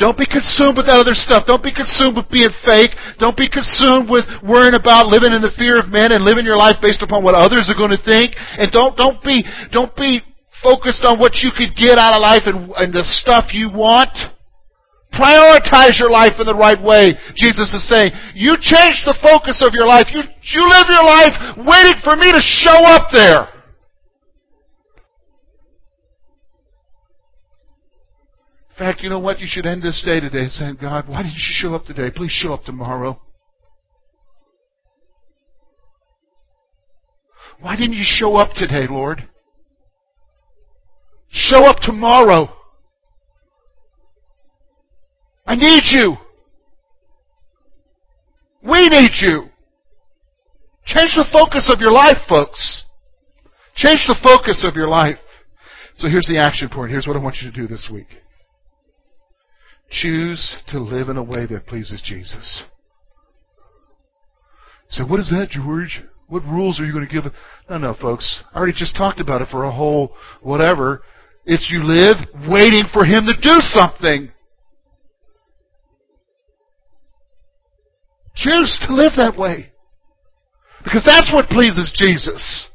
Don't 0.02 0.18
be 0.18 0.26
consumed 0.26 0.80
with 0.80 0.90
that 0.90 0.98
other 0.98 1.14
stuff. 1.14 1.46
Don't 1.46 1.62
be 1.62 1.76
consumed 1.76 2.18
with 2.18 2.26
being 2.34 2.50
fake. 2.66 2.96
Don't 3.22 3.38
be 3.38 3.46
consumed 3.46 4.10
with 4.10 4.26
worrying 4.42 4.74
about 4.74 5.06
living 5.06 5.38
in 5.38 5.44
the 5.44 5.54
fear 5.54 5.78
of 5.78 5.92
men 5.94 6.10
and 6.10 6.26
living 6.26 6.48
your 6.48 6.58
life 6.58 6.82
based 6.82 7.06
upon 7.06 7.22
what 7.22 7.38
others 7.38 7.70
are 7.70 7.78
going 7.78 7.94
to 7.94 8.02
think. 8.02 8.34
And 8.58 8.74
don't, 8.74 8.98
don't 8.98 9.22
be, 9.22 9.46
don't 9.70 9.94
be 9.94 10.24
focused 10.66 11.06
on 11.06 11.20
what 11.20 11.46
you 11.46 11.52
could 11.54 11.78
get 11.78 12.02
out 12.02 12.16
of 12.16 12.24
life 12.24 12.48
and, 12.50 12.72
and 12.80 12.90
the 12.90 13.06
stuff 13.06 13.54
you 13.54 13.70
want. 13.70 14.10
Prioritize 15.14 16.00
your 16.02 16.10
life 16.10 16.42
in 16.42 16.48
the 16.50 16.58
right 16.58 16.80
way. 16.80 17.14
Jesus 17.38 17.70
is 17.76 17.86
saying, 17.86 18.10
you 18.34 18.58
change 18.58 19.04
the 19.06 19.14
focus 19.22 19.62
of 19.62 19.78
your 19.78 19.86
life. 19.86 20.10
You, 20.10 20.26
you 20.26 20.64
live 20.74 20.90
your 20.90 21.06
life 21.06 21.36
waiting 21.60 22.00
for 22.02 22.18
me 22.18 22.34
to 22.34 22.42
show 22.42 22.82
up 22.88 23.14
there. 23.14 23.54
Fact, 28.84 29.02
you 29.02 29.10
know 29.10 29.20
what? 29.20 29.40
You 29.40 29.48
should 29.50 29.66
end 29.66 29.82
this 29.82 30.04
day 30.06 30.20
today 30.20 30.48
saying, 30.48 30.78
God, 30.82 31.08
why 31.08 31.24
didn't 31.24 31.36
you 31.36 31.40
show 31.40 31.74
up 31.74 31.86
today? 31.86 32.10
Please 32.14 32.32
show 32.32 32.54
up 32.54 32.64
tomorrow. 32.64 33.22
Why 37.62 37.76
didn't 37.78 37.94
you 37.94 38.04
show 38.04 38.36
up 38.36 38.54
today, 38.54 38.86
Lord? 38.90 39.30
Show 41.30 41.66
up 41.66 41.78
tomorrow. 41.82 42.50
I 45.46 45.56
need 45.56 45.84
you. 45.86 46.18
We 48.64 48.90
need 48.90 49.12
you. 49.22 49.50
Change 50.86 51.12
the 51.16 51.26
focus 51.32 51.72
of 51.74 51.80
your 51.80 51.92
life, 51.92 52.18
folks. 52.28 52.84
Change 53.76 54.06
the 54.08 54.18
focus 54.22 54.66
of 54.68 54.76
your 54.76 54.88
life. 54.90 55.20
So 55.96 56.10
here's 56.10 56.28
the 56.28 56.38
action 56.38 56.70
point. 56.70 56.92
Here's 56.92 57.08
what 57.08 57.16
I 57.16 57.20
want 57.20 57.38
you 57.42 57.50
to 57.50 57.56
do 57.56 57.68
this 57.68 57.90
week. 57.92 58.08
Choose 60.02 60.58
to 60.70 60.80
live 60.80 61.10
in 61.10 61.18
a 61.18 61.24
way 61.24 61.46
that 61.46 61.68
pleases 61.68 62.02
Jesus. 62.04 62.64
So 64.90 65.06
what 65.06 65.20
is 65.20 65.30
that, 65.30 65.50
George? 65.50 66.02
What 66.28 66.44
rules 66.44 66.80
are 66.80 66.86
you 66.86 66.94
going 66.94 67.08
to 67.08 67.14
give? 67.14 67.32
No, 67.70 67.78
no, 67.78 67.96
folks. 68.00 68.44
I 68.54 68.58
already 68.58 68.74
just 68.76 68.96
talked 68.96 69.20
about 69.20 69.42
it 69.42 69.50
for 69.52 69.64
a 69.64 69.72
whole 69.72 70.16
whatever. 70.42 71.04
It's 71.46 71.70
you 71.72 71.84
live 71.84 72.18
waiting 72.50 72.86
for 72.92 73.06
Him 73.06 73.26
to 73.28 73.40
do 73.40 73.56
something. 73.60 74.32
Choose 78.36 78.84
to 78.88 78.96
live 78.96 79.12
that 79.18 79.38
way. 79.38 79.74
Because 80.84 81.04
that's 81.06 81.32
what 81.32 81.50
pleases 81.50 81.92
Jesus. 81.96 82.68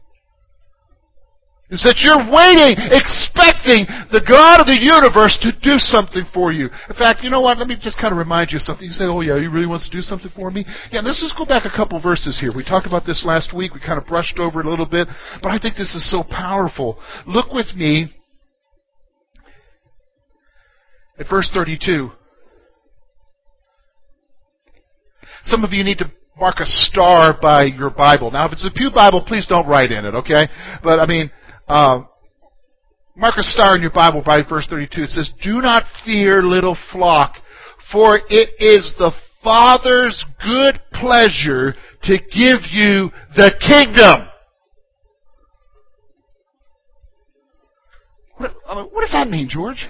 Is 1.70 1.84
that 1.84 2.00
you're 2.00 2.24
waiting, 2.32 2.80
expecting 2.96 3.84
the 4.08 4.24
God 4.24 4.64
of 4.64 4.66
the 4.66 4.80
universe 4.80 5.36
to 5.44 5.52
do 5.60 5.76
something 5.76 6.24
for 6.32 6.48
you. 6.48 6.72
In 6.88 6.96
fact, 6.96 7.20
you 7.20 7.28
know 7.28 7.44
what? 7.44 7.58
Let 7.58 7.68
me 7.68 7.76
just 7.76 8.00
kind 8.00 8.08
of 8.10 8.16
remind 8.16 8.50
you 8.50 8.56
of 8.56 8.64
something. 8.64 8.88
You 8.88 8.96
say, 8.96 9.04
oh 9.04 9.20
yeah, 9.20 9.36
he 9.36 9.52
really 9.52 9.68
wants 9.68 9.84
to 9.84 9.92
do 9.92 10.00
something 10.00 10.32
for 10.32 10.50
me? 10.50 10.64
Yeah, 10.88 11.04
let's 11.04 11.20
just 11.20 11.36
go 11.36 11.44
back 11.44 11.68
a 11.68 11.76
couple 11.76 12.00
verses 12.00 12.40
here. 12.40 12.56
We 12.56 12.64
talked 12.64 12.86
about 12.86 13.04
this 13.04 13.20
last 13.20 13.52
week. 13.52 13.76
We 13.76 13.80
kind 13.84 14.00
of 14.00 14.08
brushed 14.08 14.40
over 14.40 14.60
it 14.60 14.66
a 14.66 14.70
little 14.70 14.88
bit. 14.88 15.08
But 15.42 15.52
I 15.52 15.58
think 15.60 15.76
this 15.76 15.92
is 15.92 16.08
so 16.08 16.24
powerful. 16.24 16.96
Look 17.26 17.52
with 17.52 17.76
me 17.76 18.16
at 21.20 21.28
verse 21.28 21.50
32. 21.52 22.12
Some 25.42 25.64
of 25.64 25.72
you 25.72 25.84
need 25.84 25.98
to 25.98 26.10
mark 26.40 26.60
a 26.60 26.66
star 26.66 27.36
by 27.40 27.64
your 27.64 27.90
Bible. 27.90 28.30
Now, 28.30 28.46
if 28.46 28.52
it's 28.52 28.64
a 28.64 28.72
Pew 28.72 28.90
Bible, 28.94 29.22
please 29.26 29.44
don't 29.46 29.68
write 29.68 29.92
in 29.92 30.06
it, 30.06 30.14
okay? 30.14 30.48
But 30.82 30.98
I 30.98 31.06
mean, 31.06 31.30
uh, 31.68 32.02
mark 33.16 33.34
a 33.36 33.42
star 33.42 33.76
in 33.76 33.82
your 33.82 33.90
Bible 33.90 34.22
by 34.24 34.42
verse 34.48 34.66
32. 34.68 35.02
It 35.02 35.08
says, 35.10 35.30
Do 35.42 35.60
not 35.60 35.84
fear, 36.04 36.42
little 36.42 36.76
flock, 36.92 37.36
for 37.92 38.20
it 38.28 38.50
is 38.58 38.94
the 38.98 39.12
Father's 39.42 40.24
good 40.44 40.80
pleasure 40.92 41.74
to 42.02 42.18
give 42.18 42.60
you 42.70 43.10
the 43.36 43.52
kingdom. 43.66 44.28
What, 48.36 48.54
what 48.92 49.00
does 49.00 49.12
that 49.12 49.28
mean, 49.28 49.48
George? 49.48 49.86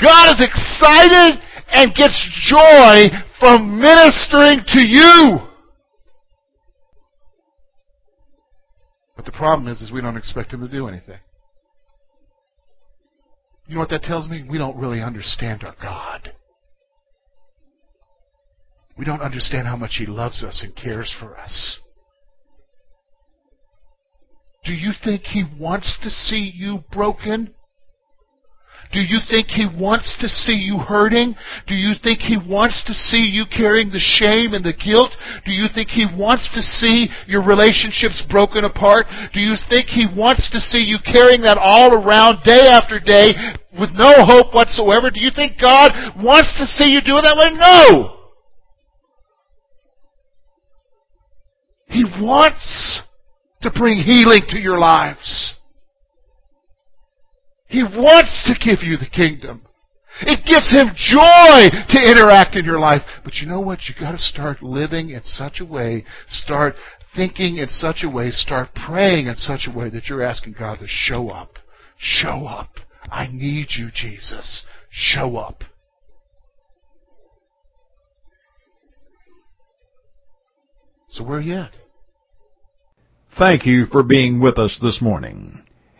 God 0.00 0.34
is 0.34 0.44
excited 0.44 1.40
and 1.68 1.94
gets 1.94 2.18
joy 2.48 3.06
from 3.38 3.80
ministering 3.80 4.60
to 4.68 4.84
you. 4.84 5.53
But 9.24 9.32
the 9.32 9.38
problem 9.38 9.68
is, 9.68 9.80
is 9.80 9.90
we 9.90 10.02
don't 10.02 10.16
expect 10.18 10.52
him 10.52 10.60
to 10.60 10.68
do 10.68 10.86
anything. 10.86 11.18
You 13.66 13.74
know 13.74 13.80
what 13.80 13.88
that 13.90 14.02
tells 14.02 14.28
me? 14.28 14.44
We 14.48 14.58
don't 14.58 14.76
really 14.76 15.00
understand 15.00 15.64
our 15.64 15.74
God. 15.80 16.34
We 18.98 19.04
don't 19.06 19.22
understand 19.22 19.66
how 19.66 19.76
much 19.76 19.96
he 19.98 20.06
loves 20.06 20.44
us 20.44 20.62
and 20.62 20.76
cares 20.76 21.14
for 21.18 21.38
us. 21.38 21.80
Do 24.64 24.74
you 24.74 24.92
think 25.02 25.22
he 25.22 25.44
wants 25.58 25.98
to 26.02 26.10
see 26.10 26.52
you 26.54 26.80
broken? 26.92 27.54
Do 28.92 29.00
you 29.00 29.18
think 29.28 29.48
He 29.48 29.66
wants 29.66 30.16
to 30.20 30.28
see 30.28 30.54
you 30.54 30.78
hurting? 30.78 31.34
Do 31.66 31.74
you 31.74 31.94
think 32.02 32.20
He 32.20 32.36
wants 32.36 32.84
to 32.84 32.94
see 32.94 33.22
you 33.22 33.44
carrying 33.46 33.90
the 33.90 33.98
shame 33.98 34.54
and 34.54 34.64
the 34.64 34.72
guilt? 34.72 35.12
Do 35.44 35.52
you 35.52 35.66
think 35.72 35.90
He 35.90 36.06
wants 36.06 36.50
to 36.54 36.62
see 36.62 37.08
your 37.26 37.42
relationships 37.42 38.22
broken 38.30 38.64
apart? 38.64 39.06
Do 39.32 39.40
you 39.40 39.56
think 39.68 39.88
He 39.88 40.06
wants 40.06 40.50
to 40.50 40.60
see 40.60 40.78
you 40.78 40.98
carrying 41.04 41.42
that 41.42 41.58
all 41.58 41.94
around 41.94 42.42
day 42.44 42.68
after 42.68 43.00
day 43.00 43.32
with 43.78 43.90
no 43.94 44.24
hope 44.24 44.54
whatsoever? 44.54 45.10
Do 45.10 45.20
you 45.20 45.30
think 45.34 45.60
God 45.60 45.90
wants 46.22 46.54
to 46.58 46.66
see 46.66 46.90
you 46.92 47.00
do 47.00 47.18
it 47.18 47.22
that 47.22 47.36
way? 47.36 47.54
No! 47.56 48.10
He 51.88 52.04
wants 52.20 53.00
to 53.62 53.70
bring 53.70 53.98
healing 53.98 54.42
to 54.48 54.58
your 54.58 54.78
lives. 54.78 55.58
He 57.66 57.82
wants 57.82 58.44
to 58.46 58.64
give 58.64 58.82
you 58.82 58.96
the 58.96 59.10
kingdom. 59.10 59.62
It 60.20 60.46
gives 60.46 60.70
him 60.70 60.94
joy 60.94 61.68
to 61.88 62.10
interact 62.10 62.54
in 62.54 62.64
your 62.64 62.78
life. 62.78 63.02
But 63.24 63.34
you 63.36 63.48
know 63.48 63.60
what? 63.60 63.88
You 63.88 63.94
gotta 63.98 64.18
start 64.18 64.62
living 64.62 65.10
in 65.10 65.22
such 65.22 65.60
a 65.60 65.64
way, 65.64 66.04
start 66.28 66.76
thinking 67.16 67.58
in 67.58 67.68
such 67.68 68.04
a 68.04 68.10
way, 68.10 68.30
start 68.30 68.70
praying 68.74 69.26
in 69.26 69.36
such 69.36 69.66
a 69.66 69.76
way 69.76 69.90
that 69.90 70.06
you're 70.06 70.22
asking 70.22 70.54
God 70.58 70.78
to 70.78 70.86
show 70.86 71.30
up. 71.30 71.58
Show 71.98 72.46
up. 72.46 72.70
I 73.10 73.28
need 73.30 73.68
you, 73.76 73.88
Jesus. 73.92 74.64
Show 74.90 75.36
up. 75.36 75.64
So 81.08 81.24
where 81.24 81.38
are 81.38 81.42
you 81.42 81.54
at? 81.54 81.72
Thank 83.38 83.66
you 83.66 83.86
for 83.86 84.02
being 84.02 84.40
with 84.40 84.58
us 84.58 84.78
this 84.80 85.00
morning. 85.00 85.63